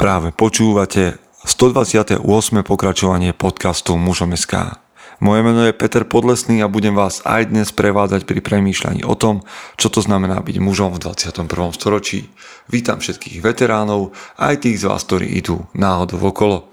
Práve 0.00 0.32
počúvate 0.32 1.20
128. 1.44 2.24
pokračovanie 2.64 3.36
podcastu 3.36 4.00
Mužom.sk. 4.00 4.80
Moje 5.20 5.40
meno 5.44 5.60
je 5.68 5.76
Peter 5.76 6.08
Podlesný 6.08 6.64
a 6.64 6.72
budem 6.72 6.96
vás 6.96 7.20
aj 7.28 7.52
dnes 7.52 7.68
prevádzať 7.68 8.24
pri 8.24 8.40
premýšľaní 8.40 9.04
o 9.04 9.12
tom, 9.12 9.44
čo 9.76 9.92
to 9.92 10.00
znamená 10.00 10.40
byť 10.40 10.56
mužom 10.56 10.96
v 10.96 11.04
21. 11.04 11.44
storočí. 11.76 12.32
Vítam 12.72 13.04
všetkých 13.04 13.44
veteránov, 13.44 14.16
aj 14.40 14.64
tých 14.64 14.80
z 14.80 14.88
vás, 14.88 15.04
ktorí 15.04 15.36
idú 15.36 15.68
náhodou 15.76 16.32
okolo. 16.32 16.69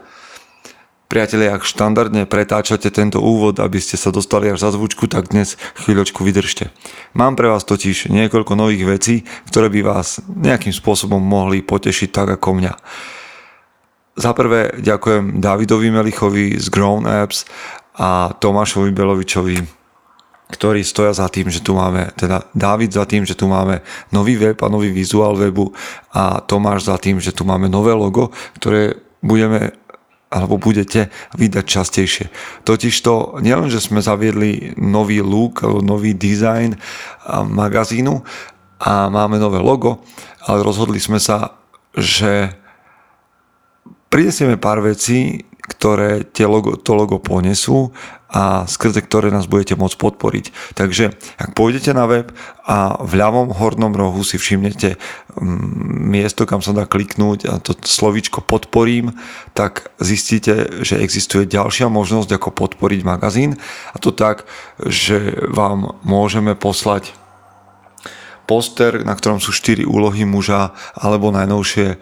Priatelia, 1.07 1.55
ak 1.55 1.63
štandardne 1.63 2.27
pretáčate 2.27 2.91
tento 2.91 3.23
úvod, 3.23 3.63
aby 3.63 3.79
ste 3.79 3.95
sa 3.95 4.11
dostali 4.11 4.51
až 4.51 4.67
za 4.67 4.75
zvučku, 4.75 5.07
tak 5.07 5.31
dnes 5.31 5.55
chvíľočku 5.79 6.19
vydržte. 6.19 6.67
Mám 7.15 7.39
pre 7.39 7.47
vás 7.47 7.63
totiž 7.63 8.11
niekoľko 8.11 8.59
nových 8.59 8.83
vecí, 8.83 9.15
ktoré 9.47 9.71
by 9.71 9.87
vás 9.87 10.19
nejakým 10.27 10.75
spôsobom 10.75 11.23
mohli 11.23 11.63
potešiť 11.63 12.11
tak 12.11 12.35
ako 12.35 12.59
mňa. 12.59 12.73
Za 14.19 14.35
prvé 14.35 14.75
ďakujem 14.83 15.39
Davidovi 15.39 15.87
Melichovi 15.95 16.59
z 16.59 16.67
Grown 16.67 17.07
Apps 17.07 17.47
a 17.95 18.35
Tomášovi 18.35 18.91
Belovičovi, 18.91 19.63
ktorí 20.51 20.83
stoja 20.83 21.15
za 21.15 21.31
tým, 21.31 21.47
že 21.47 21.63
tu 21.63 21.71
máme, 21.71 22.11
teda 22.19 22.51
David 22.51 22.91
za 22.91 23.07
tým, 23.07 23.23
že 23.23 23.39
tu 23.39 23.47
máme 23.47 23.79
nový 24.11 24.35
web 24.35 24.59
a 24.59 24.67
nový 24.67 24.91
vizuál 24.91 25.39
webu 25.39 25.71
a 26.11 26.43
Tomáš 26.43 26.91
za 26.91 26.99
tým, 26.99 27.23
že 27.23 27.31
tu 27.31 27.47
máme 27.47 27.71
nové 27.71 27.95
logo, 27.95 28.35
ktoré 28.59 28.99
budeme 29.23 29.71
alebo 30.27 30.59
budete 30.59 31.07
vydať 31.39 31.65
častejšie. 31.65 32.25
Totiž 32.67 32.93
to 32.99 33.39
nielen, 33.39 33.71
že 33.71 33.79
sme 33.79 34.03
zaviedli 34.03 34.75
nový 34.75 35.23
look, 35.23 35.63
nový 35.63 36.11
design 36.13 36.75
magazínu 37.31 38.21
a 38.83 39.07
máme 39.07 39.39
nové 39.39 39.63
logo, 39.63 40.03
ale 40.43 40.63
rozhodli 40.63 40.99
sme 40.99 41.17
sa, 41.17 41.55
že 41.95 42.51
prinesieme 44.11 44.59
pár 44.59 44.83
vecí, 44.83 45.47
ktoré 45.67 46.23
tie 46.23 46.47
logo, 46.47 46.79
to 46.79 46.95
logo 46.95 47.19
ponesú 47.19 47.91
a 48.27 48.67
skrze 48.67 49.03
ktoré 49.03 49.31
nás 49.31 49.47
budete 49.47 49.79
môcť 49.79 49.95
podporiť. 49.99 50.45
Takže 50.75 51.15
ak 51.39 51.55
pôjdete 51.55 51.95
na 51.95 52.07
web 52.07 52.31
a 52.67 52.99
v 52.99 53.13
ľavom 53.19 53.55
hornom 53.55 53.95
rohu 53.95 54.19
si 54.23 54.35
všimnete 54.35 54.95
mm, 54.95 56.11
miesto, 56.11 56.43
kam 56.43 56.59
sa 56.59 56.75
dá 56.75 56.83
kliknúť 56.83 57.39
a 57.47 57.53
to 57.59 57.75
slovíčko 57.75 58.43
podporím, 58.43 59.15
tak 59.55 59.91
zistíte, 59.99 60.83
že 60.83 60.99
existuje 60.99 61.47
ďalšia 61.47 61.87
možnosť, 61.87 62.35
ako 62.35 62.49
podporiť 62.51 63.01
magazín 63.07 63.55
a 63.91 63.97
to 63.99 64.11
tak, 64.11 64.43
že 64.83 65.47
vám 65.47 65.99
môžeme 66.03 66.55
poslať 66.55 67.15
poster, 68.47 69.03
na 69.03 69.15
ktorom 69.15 69.43
sú 69.43 69.51
4 69.51 69.83
úlohy 69.83 70.23
muža 70.23 70.71
alebo 70.95 71.31
najnovšie 71.31 71.99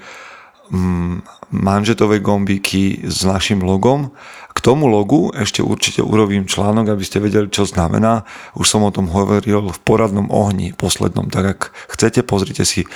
Mm, 0.74 1.22
manžetové 1.52 2.22
gombíky 2.22 3.04
s 3.06 3.26
našim 3.26 3.62
logom. 3.62 4.14
K 4.56 4.60
tomu 4.64 4.88
logu 4.88 5.36
ešte 5.36 5.60
určite 5.60 6.00
urobím 6.00 6.48
článok, 6.48 6.96
aby 6.96 7.04
ste 7.04 7.20
vedeli, 7.20 7.52
čo 7.52 7.68
znamená. 7.68 8.24
Už 8.56 8.66
som 8.66 8.82
o 8.88 8.94
tom 8.94 9.12
hovoril 9.12 9.68
v 9.68 9.80
poradnom 9.84 10.32
ohni 10.32 10.72
poslednom, 10.72 11.28
tak 11.28 11.46
ak 11.46 11.60
chcete, 11.92 12.24
pozrite 12.24 12.64
si 12.64 12.88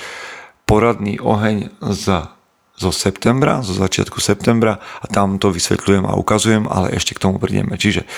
poradný 0.64 1.20
oheň 1.20 1.70
za 1.82 2.40
zo 2.80 2.88
septembra, 2.88 3.60
zo 3.60 3.76
začiatku 3.76 4.24
septembra 4.24 4.80
a 4.80 5.04
tam 5.04 5.36
to 5.36 5.52
vysvetľujem 5.52 6.08
a 6.08 6.16
ukazujem, 6.16 6.64
ale 6.64 6.96
ešte 6.96 7.12
k 7.12 7.20
tomu 7.28 7.36
prídeme. 7.36 7.76
Čiže 7.76 8.08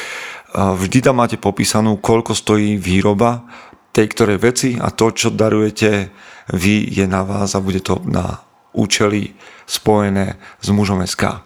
vždy 0.55 1.03
tam 1.03 1.19
máte 1.19 1.35
popísanú, 1.35 1.99
koľko 1.99 2.31
stojí 2.39 2.79
výroba 2.79 3.43
tej 3.91 4.07
ktorej 4.15 4.39
veci 4.39 4.79
a 4.79 4.95
to, 4.95 5.11
čo 5.11 5.35
darujete 5.35 6.15
vy, 6.55 6.95
je 6.95 7.05
na 7.11 7.27
vás 7.27 7.59
a 7.59 7.61
bude 7.61 7.83
to 7.83 7.99
na 8.07 8.39
účely 8.73 9.35
spojené 9.73 10.37
s 10.61 10.69
mužom 10.69 11.01
SK. 11.01 11.41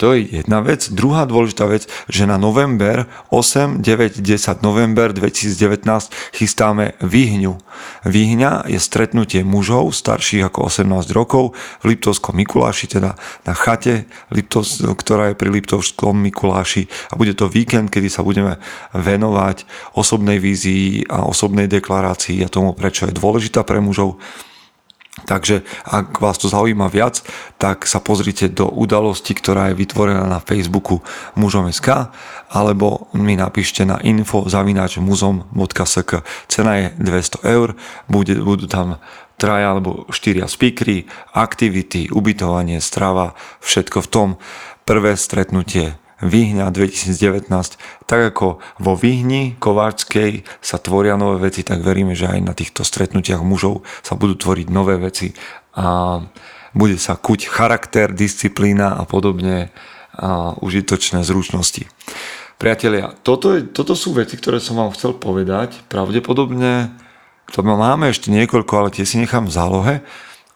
To 0.00 0.16
je 0.16 0.40
jedna 0.40 0.64
vec. 0.64 0.88
Druhá 0.88 1.28
dôležitá 1.28 1.68
vec, 1.68 1.84
že 2.08 2.24
na 2.24 2.40
november 2.40 3.04
8, 3.28 3.84
9, 3.84 4.24
10 4.24 4.64
november 4.64 5.12
2019 5.12 5.84
chystáme 6.32 6.96
Výhňu. 7.04 7.60
Výhňa 8.08 8.64
je 8.72 8.80
stretnutie 8.80 9.44
mužov 9.44 9.92
starších 9.92 10.48
ako 10.48 10.72
18 10.72 11.04
rokov 11.12 11.52
v 11.84 11.92
Liptovskom 11.92 12.32
Mikuláši, 12.32 12.96
teda 12.96 13.12
na 13.44 13.52
chate, 13.52 14.08
Liptos, 14.32 14.80
ktorá 14.80 15.32
je 15.32 15.36
pri 15.36 15.52
Liptovskom 15.52 16.16
Mikuláši 16.16 16.88
a 17.12 17.20
bude 17.20 17.36
to 17.36 17.52
víkend, 17.52 17.92
kedy 17.92 18.08
sa 18.08 18.24
budeme 18.24 18.56
venovať 18.96 19.68
osobnej 20.00 20.40
vízii 20.40 21.12
a 21.12 21.28
osobnej 21.28 21.68
deklarácii 21.68 22.40
a 22.40 22.48
tomu, 22.48 22.72
prečo 22.72 23.04
je 23.04 23.12
dôležitá 23.12 23.68
pre 23.68 23.84
mužov 23.84 24.16
Takže 25.10 25.66
ak 25.90 26.22
vás 26.22 26.38
to 26.38 26.46
zaujíma 26.46 26.86
viac, 26.86 27.20
tak 27.58 27.84
sa 27.84 27.98
pozrite 27.98 28.46
do 28.46 28.70
udalosti, 28.70 29.34
ktorá 29.34 29.68
je 29.70 29.78
vytvorená 29.82 30.22
na 30.24 30.38
Facebooku 30.38 31.02
mužom.sk 31.34 32.14
alebo 32.50 33.10
mi 33.18 33.34
napíšte 33.34 33.82
na 33.84 33.98
info 34.00 34.46
muzom.sk. 35.02 36.10
Cena 36.46 36.72
je 36.78 36.86
200 36.96 37.42
eur, 37.42 37.74
bude, 38.06 38.38
budú 38.38 38.70
tam 38.70 39.02
traja 39.40 39.72
alebo 39.72 40.06
štyria 40.14 40.48
speakery, 40.48 41.08
aktivity, 41.34 42.12
ubytovanie, 42.12 42.78
strava, 42.78 43.32
všetko 43.64 43.98
v 44.04 44.08
tom. 44.08 44.28
Prvé 44.84 45.16
stretnutie 45.16 45.99
Vyhňa 46.20 46.68
2019. 46.68 47.48
Tak 48.04 48.20
ako 48.36 48.60
vo 48.80 48.92
Vyhni 48.96 49.56
Kováčskej 49.56 50.44
sa 50.60 50.76
tvoria 50.76 51.16
nové 51.16 51.48
veci, 51.48 51.64
tak 51.64 51.80
veríme, 51.80 52.12
že 52.12 52.28
aj 52.28 52.40
na 52.44 52.52
týchto 52.52 52.84
stretnutiach 52.84 53.40
mužov 53.40 53.82
sa 54.04 54.16
budú 54.16 54.36
tvoriť 54.36 54.68
nové 54.68 55.00
veci 55.00 55.32
a 55.76 56.20
bude 56.76 56.96
sa 57.00 57.18
kuť 57.18 57.50
charakter, 57.50 58.14
disciplína 58.14 58.94
a 58.94 59.02
podobne 59.08 59.74
a 60.14 60.54
užitočné 60.58 61.24
zručnosti. 61.26 61.86
Priatelia, 62.60 63.16
toto, 63.24 63.56
je, 63.56 63.64
toto 63.64 63.96
sú 63.96 64.12
veci, 64.12 64.36
ktoré 64.36 64.60
som 64.60 64.76
vám 64.76 64.92
chcel 64.92 65.16
povedať. 65.16 65.80
Pravdepodobne 65.88 66.92
to 67.50 67.64
máme 67.64 68.12
ešte 68.12 68.30
niekoľko, 68.30 68.72
ale 68.76 68.94
tie 68.94 69.08
si 69.08 69.18
nechám 69.18 69.48
v 69.48 69.54
zálohe. 69.56 69.94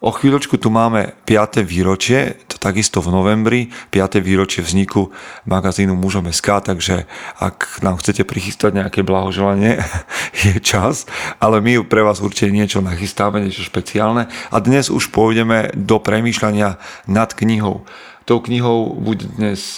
O 0.05 0.13
chvíľočku 0.13 0.61
tu 0.61 0.69
máme 0.69 1.17
5. 1.25 1.65
výročie, 1.65 2.37
takisto 2.65 2.97
v 2.97 3.13
novembri, 3.13 3.69
5. 3.93 4.25
výročie 4.25 4.65
vzniku 4.65 5.13
magazínu 5.45 5.93
Mužom 5.93 6.25
SK, 6.33 6.65
takže 6.73 7.05
ak 7.37 7.85
nám 7.85 8.01
chcete 8.01 8.25
prichystať 8.25 8.81
nejaké 8.81 9.05
blahoželanie, 9.05 9.85
je 10.41 10.57
čas, 10.65 11.05
ale 11.37 11.61
my 11.61 11.85
pre 11.85 12.01
vás 12.01 12.25
určite 12.25 12.49
niečo 12.49 12.81
nachystáme, 12.81 13.45
niečo 13.45 13.61
špeciálne 13.61 14.25
a 14.49 14.57
dnes 14.57 14.89
už 14.89 15.13
pôjdeme 15.13 15.77
do 15.77 16.01
premýšľania 16.01 16.81
nad 17.05 17.29
knihou. 17.37 17.85
Tou 18.25 18.41
knihou 18.41 18.97
bude 18.97 19.29
dnes 19.37 19.77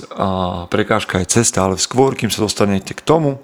prekážka 0.71 1.19
aj 1.19 1.35
cesta, 1.35 1.67
ale 1.67 1.75
skôr, 1.75 2.15
kým 2.15 2.31
sa 2.31 2.47
dostanete 2.47 2.95
k 2.95 3.03
tomu, 3.03 3.43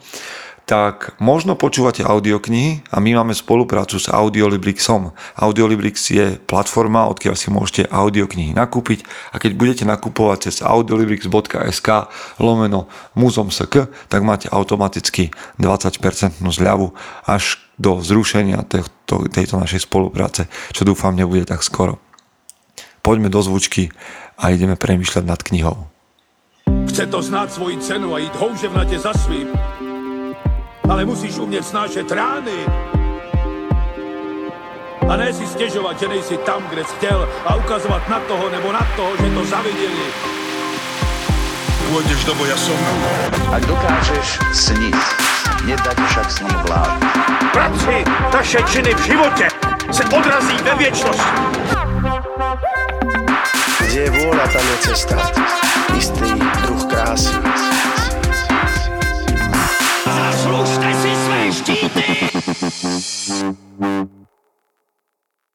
tak 0.64 1.20
možno 1.20 1.60
počúvate 1.60 2.08
audioknihy 2.08 2.88
a 2.88 3.04
my 3.04 3.20
máme 3.20 3.36
spoluprácu 3.36 4.00
s 4.00 4.08
Audiolibrixom. 4.08 5.12
Audiolibrix 5.36 6.08
je 6.08 6.40
platforma, 6.40 7.12
odkiaľ 7.12 7.36
si 7.36 7.52
môžete 7.52 7.92
audioknihy 7.92 8.56
nakúpiť 8.56 9.04
a 9.36 9.44
keď 9.44 9.52
budete 9.60 9.84
nakupovať 9.84 10.50
cez 10.50 10.64
audiolibrix.sk 10.64 11.90
lomeno 12.40 12.88
muzom.sk, 13.20 13.92
tak 14.08 14.22
máte 14.24 14.48
automaticky 14.48 15.36
20% 15.60 16.40
zľavu 16.40 16.96
až 17.28 17.60
do 17.76 18.00
zrušenia 18.00 18.64
tejto, 18.64 19.28
tejto 19.28 19.60
našej 19.60 19.84
spolupráce, 19.84 20.48
čo 20.72 20.88
dúfam 20.88 21.12
nebude 21.12 21.44
tak 21.44 21.60
skoro. 21.60 22.00
Poďme 23.04 23.28
do 23.28 23.44
zvučky 23.44 23.92
a 24.40 24.56
ideme 24.56 24.80
premýšľať 24.80 25.24
nad 25.28 25.44
knihou. 25.44 25.92
Chce 26.88 27.04
to 27.12 27.20
znáť 27.20 27.50
svoji 27.52 27.76
cenu 27.84 28.16
a 28.16 28.24
ísť 28.24 28.36
houževnate 28.40 28.96
za 28.96 29.12
svým 29.12 29.52
ale 30.90 31.06
musíš 31.06 31.38
umět 31.38 31.66
snášet 31.66 32.12
rány. 32.12 32.66
A 35.10 35.16
ne 35.16 35.34
si 35.34 35.48
stěžovat, 35.48 36.00
že 36.00 36.08
nejsi 36.08 36.38
tam, 36.38 36.64
kde 36.70 36.84
jsi 36.84 36.96
chtěl 36.96 37.30
a 37.46 37.56
ukazovat 37.56 38.10
na 38.10 38.20
toho 38.20 38.50
nebo 38.50 38.72
na 38.72 38.88
toho, 38.96 39.12
že 39.18 39.30
to 39.34 39.46
zaviděli. 39.46 40.08
Pôjdeš 41.94 42.26
do 42.26 42.34
boja 42.34 42.58
som. 42.58 42.80
Ak 43.54 43.62
dokážeš 43.70 44.42
sniť, 44.50 44.98
nedať 45.70 45.98
však 46.10 46.28
sní 46.32 46.56
vlád. 46.66 46.98
Práci, 47.54 48.02
taše 48.32 48.60
činy 48.66 48.94
v 48.96 49.02
životě 49.06 49.48
se 49.92 50.04
odrazí 50.10 50.58
ve 50.64 50.74
věčnosti. 50.76 51.42
Kde 53.84 54.00
je 54.00 54.10
vôľa, 54.10 54.46
tam 54.50 54.66
je 54.66 54.78
cesta. 54.90 55.18
Istý 55.94 56.34
druh 56.66 56.82
krásy. 56.90 57.73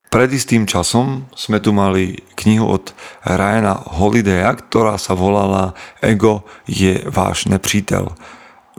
Pred 0.08 0.31
istým 0.32 0.64
časom 0.64 1.28
sme 1.37 1.60
tu 1.60 1.76
mali 1.76 2.16
knihu 2.32 2.64
od 2.64 2.96
Ryana 3.28 3.76
Holidaya, 4.00 4.56
ktorá 4.56 4.96
sa 4.96 5.12
volala 5.12 5.76
Ego 6.00 6.49
je 6.64 7.05
váš 7.12 7.44
nepřítel. 7.52 8.16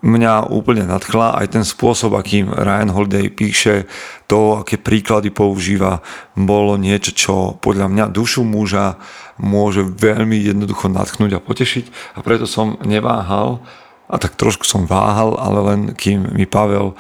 mňa 0.02 0.50
úplne 0.50 0.90
nadchla 0.90 1.38
aj 1.38 1.54
ten 1.54 1.66
spôsob, 1.68 2.18
akým 2.18 2.50
Ryan 2.50 2.90
Holiday 2.90 3.30
píše, 3.30 3.86
to, 4.26 4.66
aké 4.66 4.82
príklady 4.82 5.30
používa, 5.30 6.02
bolo 6.34 6.82
niečo, 6.82 7.14
čo 7.14 7.34
podľa 7.62 7.94
mňa 7.94 8.06
dušu 8.10 8.42
muža 8.42 8.98
môže 9.38 9.86
veľmi 9.86 10.40
jednoducho 10.40 10.90
nadchnúť 10.90 11.38
a 11.38 11.44
potešiť 11.44 12.18
a 12.18 12.26
preto 12.26 12.50
som 12.50 12.82
neváhal 12.82 13.62
a 14.10 14.16
tak 14.18 14.34
trošku 14.34 14.66
som 14.66 14.90
váhal, 14.90 15.38
ale 15.38 15.60
len 15.70 15.80
kým 15.94 16.34
mi 16.34 16.50
Pavel, 16.50 16.98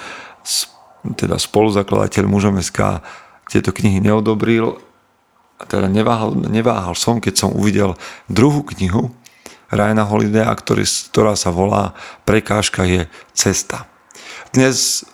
teda 1.18 1.42
spoluzakladateľ 1.42 2.24
mužom 2.30 2.62
SK, 2.62 3.02
tieto 3.50 3.74
knihy 3.74 3.98
neodobril, 3.98 4.78
a 5.60 5.64
teda 5.68 5.92
neváhal, 5.92 6.38
neváhal 6.38 6.96
som, 6.96 7.20
keď 7.20 7.34
som 7.36 7.50
uvidel 7.52 7.98
druhú 8.32 8.64
knihu, 8.78 9.12
Ryana 9.70 10.02
Holidaya, 10.06 10.50
ktorý, 10.50 10.82
ktorá 11.14 11.38
sa 11.38 11.54
volá 11.54 11.94
Prekážka 12.26 12.90
je 12.90 13.06
cesta. 13.38 13.86
Dnes 14.50 15.06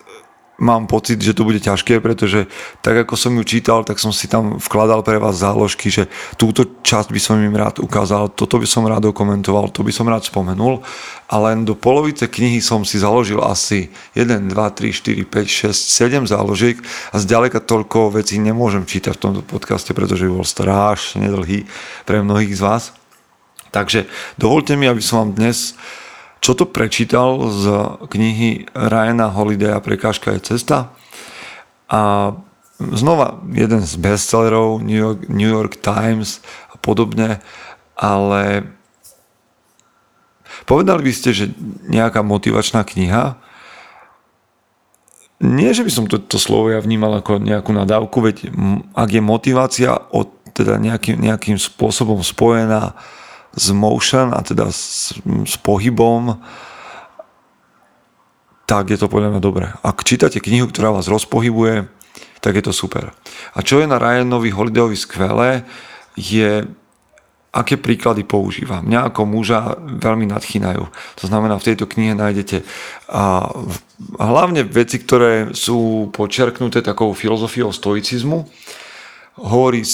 mám 0.58 0.88
pocit, 0.88 1.20
že 1.20 1.36
to 1.36 1.44
bude 1.44 1.60
ťažké, 1.60 2.00
pretože 2.00 2.48
tak 2.80 3.04
ako 3.04 3.20
som 3.20 3.36
ju 3.36 3.44
čítal, 3.44 3.84
tak 3.84 4.00
som 4.00 4.16
si 4.16 4.32
tam 4.32 4.56
vkladal 4.56 5.04
pre 5.04 5.20
vás 5.20 5.36
záložky, 5.36 5.92
že 5.92 6.08
túto 6.40 6.64
časť 6.80 7.12
by 7.12 7.20
som 7.20 7.36
im 7.44 7.56
rád 7.56 7.84
ukázal, 7.84 8.32
toto 8.32 8.56
by 8.56 8.68
som 8.68 8.88
rád 8.88 9.04
dokumentoval, 9.12 9.68
to 9.72 9.84
by 9.84 9.92
som 9.92 10.08
rád 10.08 10.24
spomenul 10.24 10.80
a 11.28 11.36
len 11.42 11.68
do 11.68 11.76
polovice 11.76 12.32
knihy 12.32 12.64
som 12.64 12.88
si 12.88 13.02
založil 13.02 13.44
asi 13.44 13.92
1, 14.16 14.48
2, 14.48 14.56
3, 14.56 15.28
4, 15.28 15.28
5, 15.28 15.76
6, 15.76 16.24
7 16.24 16.32
záložiek 16.32 16.78
a 17.12 17.16
zďaleka 17.20 17.60
toľko 17.60 18.16
vecí 18.16 18.40
nemôžem 18.40 18.88
čítať 18.88 19.20
v 19.20 19.22
tomto 19.22 19.42
podcaste, 19.44 19.92
pretože 19.92 20.32
bol 20.32 20.48
strašne 20.48 21.28
dlhý 21.28 21.68
pre 22.08 22.24
mnohých 22.24 22.56
z 22.56 22.62
vás. 22.64 22.84
Takže 23.76 24.08
dovolte 24.40 24.80
mi, 24.80 24.88
aby 24.88 25.04
som 25.04 25.20
vám 25.20 25.32
dnes 25.36 25.76
čo 26.46 26.54
to 26.54 26.70
prečítal 26.70 27.42
z 27.50 27.66
knihy 28.06 28.70
Ryana 28.78 29.34
Holidaya 29.34 29.82
Prekážka 29.82 30.38
je 30.38 30.54
cesta? 30.54 30.94
A 31.90 32.34
znova 32.78 33.42
jeden 33.50 33.82
z 33.82 33.98
bestsellerov 33.98 34.86
New 34.86 34.94
York, 34.94 35.26
New 35.26 35.50
York 35.50 35.82
Times 35.82 36.46
a 36.70 36.78
podobne, 36.78 37.42
ale 37.98 38.70
povedali 40.70 41.10
by 41.10 41.14
ste, 41.18 41.34
že 41.34 41.46
nejaká 41.90 42.22
motivačná 42.22 42.86
kniha? 42.86 43.42
Nie, 45.42 45.74
že 45.74 45.82
by 45.82 45.90
som 45.90 46.06
to, 46.06 46.22
to 46.22 46.38
slovo 46.38 46.70
ja 46.70 46.78
vnímal 46.78 47.26
ako 47.26 47.42
nejakú 47.42 47.74
nadávku, 47.74 48.22
veď 48.22 48.54
ak 48.94 49.10
je 49.10 49.22
motivácia 49.26 49.98
od, 50.14 50.30
teda 50.54 50.78
nejakým, 50.78 51.18
nejakým 51.26 51.58
spôsobom 51.58 52.22
spojená 52.22 52.94
s 53.56 53.72
motion 53.72 54.36
a 54.36 54.44
teda 54.44 54.68
s, 54.68 55.16
s 55.48 55.56
pohybom, 55.64 56.38
tak 58.66 58.92
je 58.92 58.98
to 59.00 59.08
podľa 59.08 59.38
mňa 59.38 59.42
dobré. 59.42 59.72
Ak 59.86 60.04
čítate 60.04 60.44
knihu, 60.44 60.68
ktorá 60.68 60.92
vás 60.92 61.08
rozpohybuje, 61.08 61.88
tak 62.42 62.60
je 62.60 62.64
to 62.66 62.74
super. 62.76 63.16
A 63.56 63.62
čo 63.66 63.82
je 63.82 63.90
na 63.90 63.98
Ryanovi 63.98 64.54
Holidayovi 64.54 64.98
skvelé, 64.98 65.66
je 66.14 66.66
aké 67.56 67.80
príklady 67.80 68.28
používa. 68.28 68.84
Mňa 68.84 69.10
ako 69.10 69.22
muža 69.24 69.80
veľmi 69.80 70.28
nadchýnajú. 70.28 70.84
To 70.92 71.26
znamená, 71.26 71.56
v 71.56 71.68
tejto 71.72 71.88
knihe 71.88 72.12
nájdete 72.12 72.68
a, 73.08 73.48
hlavne 74.20 74.68
veci, 74.68 75.00
ktoré 75.00 75.56
sú 75.56 76.12
počerknuté 76.12 76.84
takou 76.84 77.16
filozofiou 77.16 77.72
stoicizmu. 77.72 78.44
Hovorí 79.40 79.88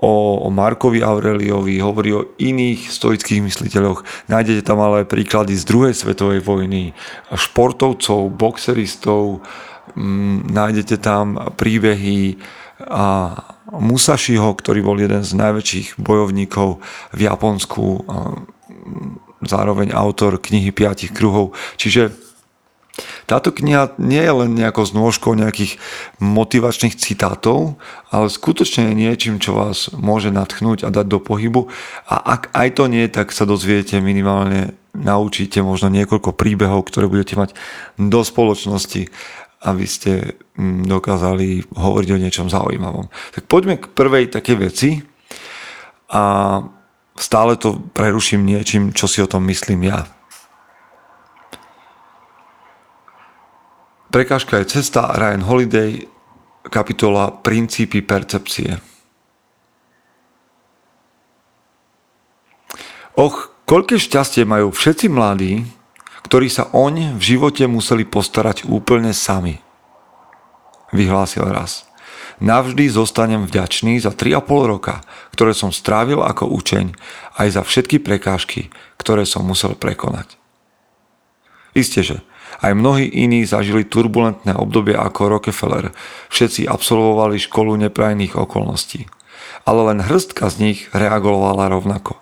o, 0.00 0.42
o 0.42 0.48
Markovi 0.50 1.02
Aureliovi, 1.04 1.78
hovorí 1.78 2.10
o 2.14 2.26
iných 2.40 2.90
stoických 2.90 3.44
mysliteľoch. 3.44 4.28
Nájdete 4.32 4.62
tam 4.66 4.82
ale 4.82 5.04
príklady 5.06 5.54
z 5.54 5.64
druhej 5.68 5.94
svetovej 5.94 6.40
vojny, 6.42 6.96
športovcov, 7.34 8.32
boxeristov, 8.34 9.44
m, 9.94 10.02
mm, 10.02 10.38
nájdete 10.50 10.96
tam 10.98 11.54
príbehy 11.54 12.38
a 12.86 13.34
Musashiho, 13.68 14.54
ktorý 14.54 14.80
bol 14.80 14.96
jeden 14.96 15.20
z 15.20 15.34
najväčších 15.34 16.00
bojovníkov 16.00 16.80
v 17.12 17.20
Japonsku, 17.20 18.06
zároveň 19.44 19.92
autor 19.92 20.40
knihy 20.40 20.72
Piatich 20.72 21.14
kruhov. 21.14 21.54
Čiže 21.78 22.27
táto 23.30 23.54
kniha 23.54 23.94
nie 24.00 24.20
je 24.20 24.32
len 24.32 24.50
nejakou 24.56 24.82
znôžkou 24.82 25.36
nejakých 25.38 25.78
motivačných 26.18 26.98
citátov, 26.98 27.78
ale 28.10 28.26
skutočne 28.32 28.90
je 28.90 28.94
niečím, 28.98 29.38
čo 29.38 29.54
vás 29.54 29.92
môže 29.94 30.34
natchnúť 30.34 30.82
a 30.86 30.90
dať 30.90 31.06
do 31.06 31.18
pohybu. 31.22 31.70
A 32.10 32.16
ak 32.38 32.50
aj 32.56 32.68
to 32.74 32.84
nie, 32.90 33.06
tak 33.06 33.30
sa 33.30 33.46
dozviete 33.46 34.02
minimálne, 34.02 34.74
naučíte 34.96 35.62
možno 35.62 35.92
niekoľko 35.94 36.34
príbehov, 36.34 36.88
ktoré 36.90 37.06
budete 37.06 37.38
mať 37.38 37.54
do 38.00 38.20
spoločnosti, 38.26 39.06
aby 39.62 39.86
ste 39.86 40.38
mm, 40.54 40.86
dokázali 40.86 41.66
hovoriť 41.74 42.08
o 42.14 42.20
niečom 42.22 42.46
zaujímavom. 42.50 43.10
Tak 43.34 43.50
poďme 43.50 43.78
k 43.78 43.90
prvej 43.90 44.30
takej 44.30 44.56
veci 44.58 44.90
a 46.08 46.22
stále 47.18 47.58
to 47.58 47.82
preruším 47.92 48.46
niečím, 48.46 48.94
čo 48.94 49.10
si 49.10 49.18
o 49.18 49.30
tom 49.30 49.44
myslím 49.50 49.90
ja. 49.90 50.17
Prekážka 54.08 54.56
je 54.64 54.80
cesta, 54.80 55.12
Ryan 55.12 55.44
Holiday, 55.44 56.08
kapitola 56.72 57.28
Princípy 57.28 58.00
percepcie. 58.00 58.80
Och, 63.20 63.52
koľké 63.68 64.00
šťastie 64.00 64.48
majú 64.48 64.72
všetci 64.72 65.12
mladí, 65.12 65.68
ktorí 66.24 66.48
sa 66.48 66.72
oň 66.72 67.20
v 67.20 67.22
živote 67.36 67.68
museli 67.68 68.08
postarať 68.08 68.64
úplne 68.64 69.12
sami. 69.12 69.60
Vyhlásil 70.88 71.44
raz. 71.44 71.84
Navždy 72.40 72.88
zostanem 72.88 73.44
vďačný 73.44 74.00
za 74.00 74.16
3,5 74.16 74.72
roka, 74.72 75.04
ktoré 75.36 75.52
som 75.52 75.68
strávil 75.68 76.24
ako 76.24 76.48
učeň, 76.48 76.96
aj 77.36 77.60
za 77.60 77.62
všetky 77.66 78.00
prekážky, 78.00 78.72
ktoré 78.96 79.28
som 79.28 79.44
musel 79.44 79.76
prekonať. 79.76 80.40
Isté, 81.76 82.00
že 82.00 82.24
aj 82.58 82.72
mnohí 82.74 83.06
iní 83.06 83.46
zažili 83.46 83.86
turbulentné 83.86 84.54
obdobie 84.54 84.98
ako 84.98 85.38
Rockefeller. 85.38 85.94
Všetci 86.30 86.66
absolvovali 86.66 87.38
školu 87.38 87.78
neprajných 87.88 88.34
okolností. 88.34 89.06
Ale 89.62 89.92
len 89.94 90.02
hrstka 90.02 90.50
z 90.50 90.56
nich 90.58 90.78
reagovala 90.90 91.70
rovnako. 91.70 92.18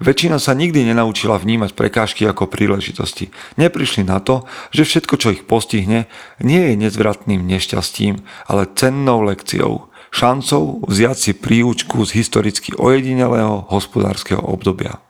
Väčšina 0.00 0.40
sa 0.40 0.56
nikdy 0.56 0.88
nenaučila 0.88 1.36
vnímať 1.36 1.76
prekážky 1.76 2.24
ako 2.24 2.48
príležitosti. 2.48 3.28
Neprišli 3.60 4.08
na 4.08 4.16
to, 4.24 4.48
že 4.72 4.88
všetko, 4.88 5.14
čo 5.20 5.28
ich 5.36 5.44
postihne, 5.44 6.08
nie 6.40 6.72
je 6.72 6.80
nezvratným 6.80 7.44
nešťastím, 7.44 8.24
ale 8.48 8.72
cennou 8.72 9.20
lekciou, 9.20 9.92
šancou 10.08 10.88
vziať 10.88 11.16
si 11.20 11.32
príučku 11.36 12.00
z 12.08 12.16
historicky 12.16 12.72
ojedinelého 12.80 13.68
hospodárskeho 13.68 14.40
obdobia 14.40 15.04